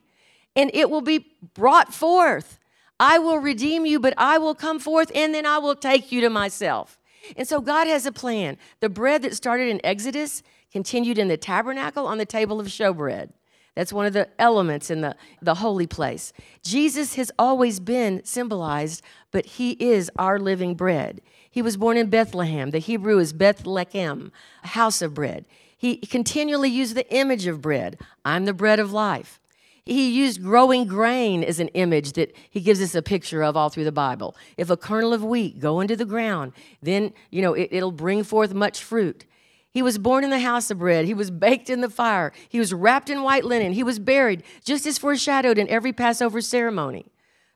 and 0.55 0.71
it 0.75 0.91
will 0.91 1.01
be 1.01 1.27
brought 1.55 1.93
forth. 1.93 2.59
I 3.01 3.19
will 3.19 3.39
redeem 3.39 3.87
you, 3.87 3.99
but 3.99 4.15
I 4.17 4.39
will 4.39 4.55
come 4.55 4.79
forth 4.79 5.11
and 5.15 5.35
then 5.35 5.47
I 5.47 5.59
will 5.59 5.75
take 5.75 6.13
you 6.13 6.21
to 6.21 6.31
myself. 6.31 6.99
And 7.37 7.47
so 7.47 7.61
God 7.61 7.87
has 7.87 8.07
a 8.07 8.13
plan. 8.13 8.57
The 8.81 8.89
bread 8.89 9.23
that 9.23 9.35
started 9.35 9.69
in 9.69 9.81
Exodus 9.85 10.43
continued 10.73 11.19
in 11.19 11.29
the 11.29 11.37
tabernacle 11.37 12.07
on 12.07 12.19
the 12.19 12.27
table 12.27 12.61
of 12.61 12.67
showbread. 12.67 13.31
That's 13.75 13.93
one 13.93 14.07
of 14.07 14.13
the 14.13 14.29
elements 14.39 14.91
in 14.91 15.01
the, 15.01 15.17
the 15.43 15.57
holy 15.57 15.87
place. 15.87 16.33
Jesus 16.63 17.17
has 17.17 17.33
always 17.39 17.81
been 17.81 18.25
symbolized, 18.25 19.03
but 19.33 19.47
he 19.47 19.73
is 19.73 20.11
our 20.17 20.39
living 20.39 20.75
bread. 20.75 21.21
He 21.51 21.63
was 21.63 21.77
born 21.77 21.97
in 21.97 22.09
Bethlehem. 22.09 22.71
The 22.71 22.79
Hebrew 22.79 23.19
is 23.19 23.33
Bethlehem, 23.33 24.33
house 24.63 25.03
of 25.03 25.15
bread. 25.15 25.45
He 25.77 25.97
continually 25.97 26.71
used 26.71 26.95
the 26.95 27.13
image 27.13 27.47
of 27.47 27.61
bread. 27.61 27.99
I'm 28.25 28.45
the 28.45 28.55
bread 28.55 28.79
of 28.79 28.93
life. 28.93 29.41
He 29.87 30.11
used 30.11 30.43
growing 30.43 30.87
grain 30.87 31.45
as 31.45 31.61
an 31.61 31.69
image 31.69 32.13
that 32.13 32.35
he 32.49 32.61
gives 32.61 32.81
us 32.81 32.95
a 32.95 33.03
picture 33.03 33.43
of 33.43 33.57
all 33.57 33.69
through 33.69 33.85
the 33.85 33.93
Bible. 33.93 34.35
If 34.57 34.71
a 34.71 34.79
kernel 34.79 35.13
of 35.13 35.23
wheat 35.23 35.61
go 35.61 35.81
into 35.81 35.95
the 35.95 36.07
ground, 36.07 36.53
then 36.83 37.13
you 37.31 37.43
know 37.43 37.53
it, 37.53 37.69
it'll 37.71 37.93
bring 37.93 38.25
forth 38.25 38.55
much 38.55 38.83
fruit. 38.83 39.27
He 39.71 39.83
was 39.83 39.99
born 39.99 40.25
in 40.25 40.31
the 40.31 40.39
house 40.39 40.71
of 40.71 40.79
bread. 40.79 41.05
He 41.05 41.13
was 41.13 41.31
baked 41.31 41.69
in 41.69 41.81
the 41.81 41.91
fire. 41.91 42.33
He 42.49 42.59
was 42.59 42.73
wrapped 42.73 43.11
in 43.11 43.23
white 43.23 43.45
linen. 43.45 43.73
He 43.73 43.83
was 43.83 43.99
buried, 43.99 44.43
just 44.65 44.87
as 44.87 44.99
foreshadowed 44.99 45.59
in 45.59 45.69
every 45.69 45.93
Passover 45.93 46.41
ceremony. 46.41 47.07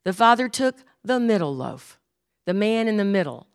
The 0.05 0.13
Father 0.13 0.49
took 0.49 0.77
the 1.05 1.21
middle 1.21 1.55
loaf, 1.55 1.99
the 2.45 2.55
man 2.55 2.89
in 2.89 2.97
the 2.97 3.05
middle 3.05 3.47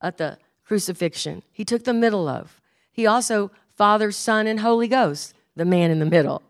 at 0.00 0.18
the 0.18 0.38
crucifixion. 0.64 1.42
He 1.50 1.64
took 1.64 1.84
the 1.84 1.94
middle 1.94 2.24
loaf. 2.24 2.60
He 2.92 3.06
also 3.06 3.50
Father, 3.74 4.12
Son, 4.12 4.46
and 4.46 4.60
Holy 4.60 4.86
Ghost, 4.86 5.34
the 5.56 5.64
man 5.64 5.90
in 5.90 5.98
the 5.98 6.04
middle. 6.04 6.42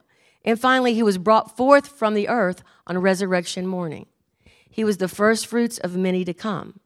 And 0.45 0.61
finally, 0.61 0.95
he 0.95 1.03
was 1.03 1.19
brought 1.19 1.57
forth 1.57 1.89
from 1.89 2.15
the 2.15 2.29
earth 2.29 2.63
on 2.87 2.99
resurrection 2.99 3.67
morning. 3.67 4.07
He 4.69 4.85
was 4.85 4.99
the 4.99 5.09
first 5.09 5.47
fruits 5.47 5.79
of 5.79 5.97
many 5.97 6.25
to 6.25 6.35
come. 6.35 6.81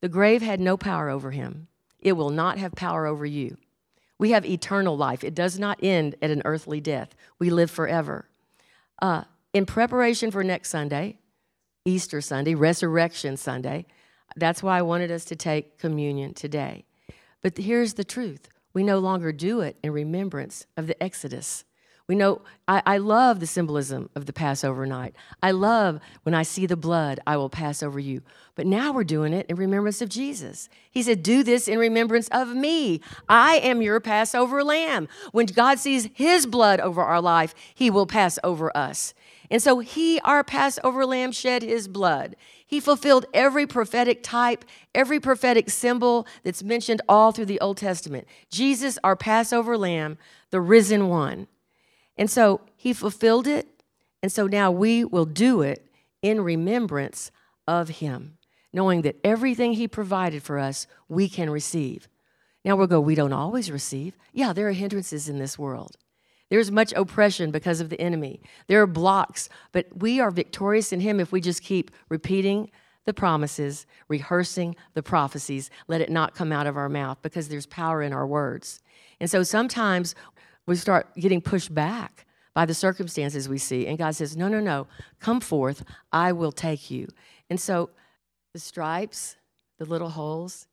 The 0.00 0.08
grave 0.08 0.42
had 0.42 0.60
no 0.60 0.76
power 0.76 1.08
over 1.08 1.30
him. 1.30 1.68
It 2.00 2.12
will 2.12 2.30
not 2.30 2.58
have 2.58 2.72
power 2.72 3.06
over 3.06 3.24
you. 3.24 3.56
We 4.18 4.32
have 4.32 4.44
eternal 4.44 4.96
life. 4.96 5.24
It 5.24 5.34
does 5.34 5.58
not 5.58 5.78
end 5.82 6.14
at 6.20 6.30
an 6.30 6.42
earthly 6.44 6.80
death. 6.80 7.14
We 7.38 7.48
live 7.48 7.70
forever. 7.70 8.28
Uh, 9.00 9.24
in 9.54 9.64
preparation 9.64 10.30
for 10.30 10.44
next 10.44 10.68
Sunday, 10.68 11.18
Easter 11.84 12.20
Sunday, 12.20 12.54
Resurrection 12.54 13.36
Sunday, 13.36 13.86
that's 14.36 14.62
why 14.62 14.78
I 14.78 14.82
wanted 14.82 15.10
us 15.10 15.24
to 15.26 15.36
take 15.36 15.78
communion 15.78 16.34
today. 16.34 16.84
But 17.42 17.56
here's 17.56 17.94
the 17.94 18.04
truth 18.04 18.48
we 18.72 18.84
no 18.84 18.98
longer 18.98 19.32
do 19.32 19.60
it 19.60 19.76
in 19.82 19.92
remembrance 19.92 20.66
of 20.76 20.86
the 20.86 21.02
Exodus. 21.02 21.64
We 22.10 22.16
know, 22.16 22.42
I, 22.66 22.82
I, 22.86 22.98
love 22.98 23.38
the 23.38 23.46
symbolism 23.46 24.10
of 24.16 24.26
the 24.26 24.32
Passover 24.32 24.84
night. 24.84 25.14
I 25.44 25.52
love 25.52 26.00
when 26.24 26.34
I 26.34 26.42
see 26.42 26.66
the 26.66 26.76
blood, 26.76 27.20
I 27.24 27.36
will 27.36 27.48
pass 27.48 27.84
over 27.84 28.00
you. 28.00 28.22
But 28.56 28.66
now 28.66 28.90
we're 28.90 29.04
doing 29.04 29.32
it 29.32 29.46
in 29.48 29.54
remembrance 29.54 30.02
of 30.02 30.08
Jesus. 30.08 30.68
He 30.90 31.04
said, 31.04 31.22
Do 31.22 31.44
this 31.44 31.68
in 31.68 31.78
remembrance 31.78 32.26
of 32.32 32.48
me. 32.48 33.00
I 33.28 33.58
am 33.58 33.80
your 33.80 34.00
Passover 34.00 34.64
lamb. 34.64 35.06
When 35.30 35.46
God 35.46 35.78
sees 35.78 36.08
his 36.12 36.46
blood 36.46 36.80
over 36.80 37.00
our 37.00 37.20
life, 37.20 37.54
he 37.76 37.90
will 37.90 38.06
pass 38.06 38.40
over 38.42 38.76
us. 38.76 39.14
And 39.48 39.62
so 39.62 39.78
he, 39.78 40.18
our 40.24 40.42
Passover 40.42 41.06
lamb, 41.06 41.30
shed 41.30 41.62
his 41.62 41.86
blood. 41.86 42.34
He 42.66 42.80
fulfilled 42.80 43.26
every 43.32 43.68
prophetic 43.68 44.24
type, 44.24 44.64
every 44.96 45.20
prophetic 45.20 45.70
symbol 45.70 46.26
that's 46.42 46.64
mentioned 46.64 47.02
all 47.08 47.30
through 47.30 47.46
the 47.46 47.60
Old 47.60 47.76
Testament. 47.76 48.26
Jesus, 48.50 48.98
our 49.04 49.14
Passover 49.14 49.78
lamb, 49.78 50.18
the 50.50 50.60
risen 50.60 51.08
one. 51.08 51.46
And 52.16 52.30
so 52.30 52.60
he 52.76 52.92
fulfilled 52.92 53.46
it. 53.46 53.68
And 54.22 54.30
so 54.30 54.46
now 54.46 54.70
we 54.70 55.04
will 55.04 55.24
do 55.24 55.62
it 55.62 55.86
in 56.22 56.40
remembrance 56.42 57.30
of 57.66 57.88
him, 57.88 58.36
knowing 58.72 59.02
that 59.02 59.18
everything 59.24 59.72
he 59.72 59.88
provided 59.88 60.42
for 60.42 60.58
us, 60.58 60.86
we 61.08 61.28
can 61.28 61.48
receive. 61.50 62.08
Now 62.64 62.76
we'll 62.76 62.86
go, 62.86 63.00
we 63.00 63.14
don't 63.14 63.32
always 63.32 63.70
receive. 63.70 64.16
Yeah, 64.32 64.52
there 64.52 64.68
are 64.68 64.72
hindrances 64.72 65.28
in 65.28 65.38
this 65.38 65.58
world. 65.58 65.96
There's 66.50 66.70
much 66.70 66.92
oppression 66.94 67.52
because 67.52 67.80
of 67.80 67.90
the 67.90 68.00
enemy. 68.00 68.42
There 68.66 68.82
are 68.82 68.86
blocks, 68.86 69.48
but 69.72 69.86
we 69.96 70.20
are 70.20 70.30
victorious 70.30 70.92
in 70.92 71.00
him 71.00 71.20
if 71.20 71.32
we 71.32 71.40
just 71.40 71.62
keep 71.62 71.90
repeating 72.08 72.70
the 73.06 73.14
promises, 73.14 73.86
rehearsing 74.08 74.76
the 74.94 75.02
prophecies, 75.02 75.70
let 75.88 76.00
it 76.00 76.10
not 76.10 76.34
come 76.34 76.52
out 76.52 76.66
of 76.66 76.76
our 76.76 76.88
mouth 76.88 77.18
because 77.22 77.48
there's 77.48 77.66
power 77.66 78.02
in 78.02 78.12
our 78.12 78.26
words. 78.26 78.80
And 79.20 79.30
so 79.30 79.42
sometimes 79.42 80.14
we 80.70 80.76
start 80.76 81.12
getting 81.16 81.40
pushed 81.40 81.74
back 81.74 82.26
by 82.54 82.64
the 82.64 82.74
circumstances 82.74 83.48
we 83.48 83.58
see. 83.58 83.88
And 83.88 83.98
God 83.98 84.14
says, 84.14 84.36
No, 84.36 84.46
no, 84.46 84.60
no, 84.60 84.86
come 85.18 85.40
forth. 85.40 85.82
I 86.12 86.30
will 86.30 86.52
take 86.52 86.92
you. 86.92 87.08
And 87.50 87.60
so 87.60 87.90
the 88.54 88.60
stripes, 88.60 89.34
the 89.80 89.84
little 89.84 90.10
holes, 90.10 90.68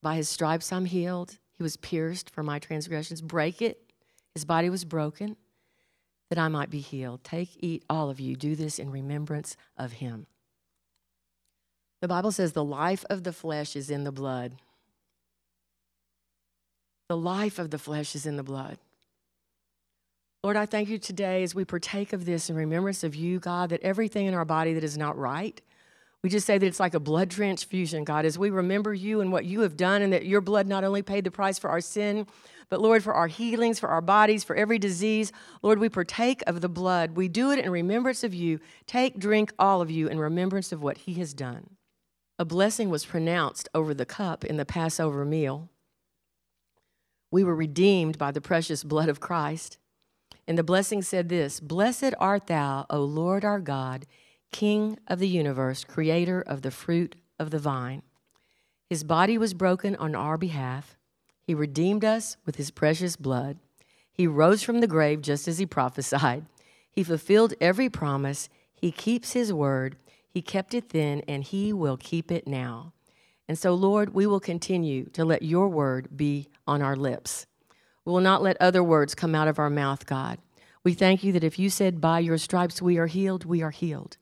by 0.00 0.14
his 0.14 0.28
stripes 0.28 0.72
I'm 0.72 0.84
healed. 0.84 1.38
He 1.58 1.64
was 1.64 1.76
pierced 1.76 2.30
for 2.30 2.44
my 2.44 2.60
transgressions. 2.60 3.20
Break 3.20 3.60
it. 3.60 3.82
His 4.32 4.44
body 4.44 4.70
was 4.70 4.84
broken 4.84 5.36
that 6.28 6.38
I 6.38 6.46
might 6.46 6.70
be 6.70 6.78
healed. 6.78 7.24
Take, 7.24 7.56
eat, 7.58 7.84
all 7.90 8.10
of 8.10 8.20
you. 8.20 8.36
Do 8.36 8.54
this 8.54 8.78
in 8.78 8.92
remembrance 8.92 9.56
of 9.76 9.94
him. 9.94 10.26
The 12.00 12.06
Bible 12.06 12.30
says 12.30 12.52
the 12.52 12.64
life 12.64 13.04
of 13.10 13.24
the 13.24 13.32
flesh 13.32 13.74
is 13.74 13.90
in 13.90 14.04
the 14.04 14.12
blood. 14.12 14.54
The 17.08 17.16
life 17.16 17.58
of 17.58 17.72
the 17.72 17.78
flesh 17.78 18.14
is 18.14 18.24
in 18.24 18.36
the 18.36 18.44
blood. 18.44 18.78
Lord, 20.42 20.56
I 20.56 20.64
thank 20.64 20.88
you 20.88 20.98
today 20.98 21.42
as 21.42 21.54
we 21.54 21.66
partake 21.66 22.14
of 22.14 22.24
this 22.24 22.48
in 22.48 22.56
remembrance 22.56 23.04
of 23.04 23.14
you, 23.14 23.38
God, 23.38 23.68
that 23.70 23.82
everything 23.82 24.24
in 24.24 24.32
our 24.32 24.46
body 24.46 24.72
that 24.72 24.84
is 24.84 24.96
not 24.96 25.18
right, 25.18 25.60
we 26.22 26.30
just 26.30 26.46
say 26.46 26.56
that 26.56 26.66
it's 26.66 26.80
like 26.80 26.94
a 26.94 27.00
blood 27.00 27.30
transfusion, 27.30 28.04
God, 28.04 28.24
as 28.24 28.38
we 28.38 28.48
remember 28.48 28.94
you 28.94 29.20
and 29.20 29.32
what 29.32 29.44
you 29.44 29.60
have 29.60 29.76
done, 29.76 30.00
and 30.00 30.14
that 30.14 30.24
your 30.24 30.40
blood 30.40 30.66
not 30.66 30.82
only 30.82 31.02
paid 31.02 31.24
the 31.24 31.30
price 31.30 31.58
for 31.58 31.68
our 31.68 31.82
sin, 31.82 32.26
but 32.70 32.80
Lord, 32.80 33.02
for 33.02 33.12
our 33.12 33.26
healings, 33.26 33.78
for 33.78 33.90
our 33.90 34.00
bodies, 34.00 34.42
for 34.42 34.56
every 34.56 34.78
disease. 34.78 35.30
Lord, 35.62 35.78
we 35.78 35.90
partake 35.90 36.42
of 36.46 36.62
the 36.62 36.68
blood. 36.68 37.16
We 37.16 37.28
do 37.28 37.50
it 37.50 37.58
in 37.58 37.70
remembrance 37.70 38.24
of 38.24 38.32
you. 38.32 38.60
Take, 38.86 39.18
drink, 39.18 39.52
all 39.58 39.82
of 39.82 39.90
you, 39.90 40.08
in 40.08 40.18
remembrance 40.18 40.72
of 40.72 40.82
what 40.82 40.98
he 40.98 41.14
has 41.14 41.34
done. 41.34 41.76
A 42.38 42.46
blessing 42.46 42.88
was 42.88 43.04
pronounced 43.04 43.68
over 43.74 43.92
the 43.92 44.06
cup 44.06 44.44
in 44.44 44.56
the 44.56 44.64
Passover 44.64 45.26
meal. 45.26 45.68
We 47.30 47.44
were 47.44 47.54
redeemed 47.54 48.16
by 48.16 48.30
the 48.30 48.40
precious 48.40 48.84
blood 48.84 49.10
of 49.10 49.20
Christ. 49.20 49.76
And 50.50 50.58
the 50.58 50.64
blessing 50.64 51.00
said 51.02 51.28
this 51.28 51.60
Blessed 51.60 52.12
art 52.18 52.48
thou, 52.48 52.84
O 52.90 53.04
Lord 53.04 53.44
our 53.44 53.60
God, 53.60 54.04
King 54.50 54.98
of 55.06 55.20
the 55.20 55.28
universe, 55.28 55.84
creator 55.84 56.42
of 56.42 56.62
the 56.62 56.72
fruit 56.72 57.14
of 57.38 57.52
the 57.52 57.60
vine. 57.60 58.02
His 58.88 59.04
body 59.04 59.38
was 59.38 59.54
broken 59.54 59.94
on 59.94 60.16
our 60.16 60.36
behalf. 60.36 60.96
He 61.44 61.54
redeemed 61.54 62.04
us 62.04 62.36
with 62.44 62.56
his 62.56 62.72
precious 62.72 63.14
blood. 63.14 63.58
He 64.12 64.26
rose 64.26 64.64
from 64.64 64.80
the 64.80 64.88
grave 64.88 65.22
just 65.22 65.46
as 65.46 65.58
he 65.58 65.66
prophesied. 65.66 66.46
He 66.90 67.04
fulfilled 67.04 67.54
every 67.60 67.88
promise. 67.88 68.48
He 68.74 68.90
keeps 68.90 69.34
his 69.34 69.52
word. 69.52 69.94
He 70.28 70.42
kept 70.42 70.74
it 70.74 70.88
then, 70.88 71.22
and 71.28 71.44
he 71.44 71.72
will 71.72 71.96
keep 71.96 72.32
it 72.32 72.48
now. 72.48 72.92
And 73.46 73.56
so, 73.56 73.72
Lord, 73.74 74.14
we 74.14 74.26
will 74.26 74.40
continue 74.40 75.04
to 75.10 75.24
let 75.24 75.42
your 75.42 75.68
word 75.68 76.08
be 76.16 76.48
on 76.66 76.82
our 76.82 76.96
lips. 76.96 77.46
We 78.04 78.12
will 78.12 78.20
not 78.20 78.42
let 78.42 78.56
other 78.60 78.82
words 78.82 79.14
come 79.14 79.34
out 79.34 79.48
of 79.48 79.58
our 79.58 79.70
mouth, 79.70 80.06
God. 80.06 80.38
We 80.82 80.94
thank 80.94 81.22
you 81.22 81.32
that 81.32 81.44
if 81.44 81.58
you 81.58 81.68
said, 81.68 82.00
By 82.00 82.20
your 82.20 82.38
stripes 82.38 82.80
we 82.80 82.98
are 82.98 83.06
healed, 83.06 83.44
we 83.44 83.62
are 83.62 83.70
healed. 83.70 84.16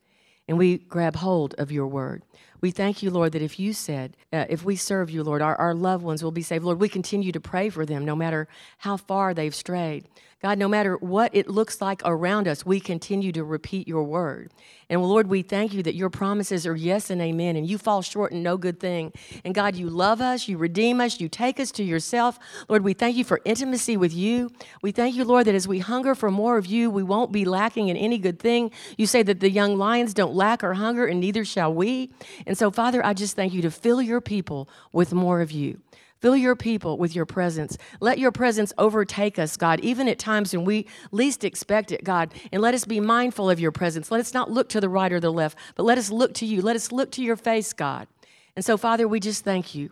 And 0.49 0.57
we 0.57 0.79
grab 0.79 1.17
hold 1.17 1.55
of 1.59 1.71
your 1.71 1.87
word. 1.87 2.23
We 2.61 2.71
thank 2.71 3.03
you, 3.03 3.11
Lord, 3.11 3.33
that 3.33 3.43
if 3.43 3.61
you 3.61 3.73
said, 3.73 4.17
uh, 4.33 4.47
if 4.49 4.65
we 4.65 4.77
serve 4.77 5.11
you, 5.11 5.23
Lord, 5.23 5.43
our, 5.43 5.55
our 5.57 5.75
loved 5.75 6.03
ones 6.03 6.25
will 6.25 6.33
be 6.33 6.43
saved. 6.43 6.65
Lord, 6.65 6.81
we 6.81 6.89
continue 6.89 7.33
to 7.33 7.41
pray 7.41 7.69
for 7.69 7.85
them 7.87 8.05
no 8.05 8.17
matter 8.17 8.49
how 8.79 8.97
far 8.97 9.35
they've 9.35 9.55
strayed. 9.55 10.09
God, 10.41 10.57
no 10.57 10.69
matter 10.69 10.97
what 10.99 11.35
it 11.35 11.49
looks 11.49 11.81
like 11.81 12.01
around 12.05 12.47
us, 12.47 12.65
we 12.65 12.79
continue 12.79 13.33
to 13.33 13.43
repeat 13.43 13.89
your 13.89 14.05
word. 14.05 14.53
And 14.89 15.03
Lord, 15.03 15.27
we 15.27 15.43
thank 15.43 15.75
you 15.75 15.83
that 15.83 15.97
your 15.97 16.11
promises 16.11 16.65
are 16.65 16.77
yes 16.77 17.11
and 17.11 17.21
amen, 17.21 17.57
and 17.57 17.69
you 17.69 17.77
fall 17.77 18.03
short 18.03 18.31
in 18.31 18.41
no 18.41 18.57
good 18.57 18.79
thing. 18.79 19.13
And 19.45 19.53
God, 19.53 19.75
you 19.75 19.91
love 19.91 20.21
us, 20.21 20.47
you 20.47 20.57
redeem 20.57 21.01
us, 21.01 21.19
you 21.19 21.29
take 21.29 21.59
us 21.59 21.73
to 21.73 21.83
yourself. 21.83 22.39
Lord, 22.69 22.85
we 22.85 22.93
thank 22.95 23.17
you 23.17 23.25
for 23.25 23.41
intimacy 23.45 23.97
with 23.97 24.15
you. 24.15 24.53
We 24.81 24.93
thank 24.93 25.17
you, 25.17 25.25
Lord, 25.25 25.47
that 25.49 25.57
as 25.57 25.67
we 25.67 25.81
hunger 25.81 26.15
for 26.15 26.31
more 26.31 26.57
of 26.57 26.67
you, 26.67 26.89
we 26.89 27.03
won't 27.03 27.33
be 27.33 27.45
lacking 27.45 27.89
in 27.89 27.97
any 27.97 28.19
good 28.19 28.39
thing. 28.39 28.71
You 28.97 29.09
say 29.09 29.25
that 29.25 29.41
the 29.41 29.51
young 29.51 29.77
lions 29.77 30.15
don't 30.15 30.35
lack 30.35 30.63
or 30.63 30.75
hunger, 30.75 31.05
and 31.05 31.19
neither 31.19 31.45
shall 31.45 31.75
we. 31.75 32.13
And 32.47 32.57
so, 32.57 32.71
Father, 32.71 33.05
I 33.05 33.13
just 33.13 33.35
thank 33.35 33.53
you 33.53 33.63
to 33.63 33.73
fill 33.73 34.01
your 34.01 34.21
people 34.21 34.69
with 34.93 35.13
more 35.13 35.41
of 35.41 35.51
you. 35.51 35.81
Fill 36.21 36.37
your 36.37 36.57
people 36.57 36.99
with 36.99 37.15
your 37.15 37.27
presence. 37.27 37.79
Let 38.01 38.19
your 38.19 38.33
presence 38.33 38.73
overtake 38.77 39.39
us, 39.39 39.57
God, 39.57 39.81
even 39.81 40.09
at 40.09 40.19
times 40.19 40.53
when 40.53 40.65
we 40.65 40.87
least 41.13 41.45
expect 41.45 41.93
it, 41.93 42.03
God. 42.03 42.35
And 42.51 42.61
let 42.61 42.75
us 42.75 42.85
be 42.85 43.01
mindful 43.01 43.49
of 43.49 43.61
your 43.61 43.71
presence. 43.71 44.11
Let 44.11 44.21
us 44.21 44.35
not 44.35 44.51
look 44.51 44.69
to 44.71 44.81
the 44.81 44.89
right 44.89 45.13
or 45.13 45.21
the 45.21 45.33
left, 45.33 45.57
but 45.77 45.85
let 45.85 45.99
us 45.99 46.11
look 46.11 46.35
to 46.35 46.47
you. 46.47 46.61
Let 46.61 46.77
us 46.77 46.91
look 46.91 47.13
to 47.13 47.23
your 47.23 47.37
face, 47.37 47.73
God. 47.73 48.09
And 48.57 48.65
so, 48.65 48.77
Father, 48.77 49.07
we 49.07 49.21
just 49.21 49.45
thank 49.45 49.75
you 49.75 49.91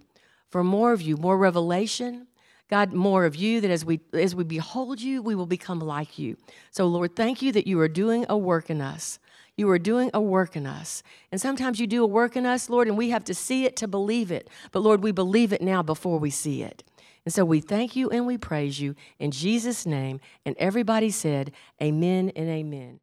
for 0.50 0.64
more 0.64 0.92
of 0.92 1.00
you, 1.00 1.16
more 1.16 1.38
revelation. 1.38 2.26
God, 2.68 2.92
more 2.92 3.24
of 3.24 3.36
you, 3.36 3.60
that 3.60 3.70
as 3.70 3.84
we 3.84 4.00
as 4.12 4.34
we 4.34 4.42
behold 4.42 5.00
you, 5.00 5.22
we 5.22 5.36
will 5.36 5.46
become 5.46 5.78
like 5.78 6.18
you. 6.18 6.36
So, 6.72 6.86
Lord, 6.86 7.14
thank 7.14 7.40
you 7.40 7.52
that 7.52 7.68
you 7.68 7.78
are 7.78 7.86
doing 7.86 8.26
a 8.28 8.36
work 8.36 8.70
in 8.70 8.80
us. 8.80 9.20
You 9.56 9.70
are 9.70 9.78
doing 9.78 10.10
a 10.12 10.20
work 10.20 10.54
in 10.54 10.66
us. 10.66 11.02
And 11.32 11.40
sometimes 11.40 11.80
you 11.80 11.86
do 11.86 12.04
a 12.04 12.06
work 12.06 12.36
in 12.36 12.44
us, 12.44 12.68
Lord, 12.68 12.88
and 12.88 12.96
we 12.96 13.10
have 13.10 13.24
to 13.24 13.34
see 13.34 13.64
it 13.64 13.76
to 13.76 13.88
believe 13.88 14.30
it. 14.30 14.50
But 14.70 14.80
Lord, 14.80 15.02
we 15.02 15.12
believe 15.12 15.52
it 15.52 15.62
now 15.62 15.82
before 15.82 16.18
we 16.18 16.30
see 16.30 16.62
it. 16.62 16.84
And 17.24 17.32
so 17.32 17.44
we 17.44 17.60
thank 17.60 17.96
you 17.96 18.08
and 18.10 18.26
we 18.26 18.38
praise 18.38 18.80
you 18.80 18.94
in 19.18 19.30
Jesus' 19.30 19.86
name. 19.86 20.20
And 20.44 20.54
everybody 20.58 21.10
said, 21.10 21.52
Amen 21.82 22.30
and 22.36 22.48
amen. 22.48 23.00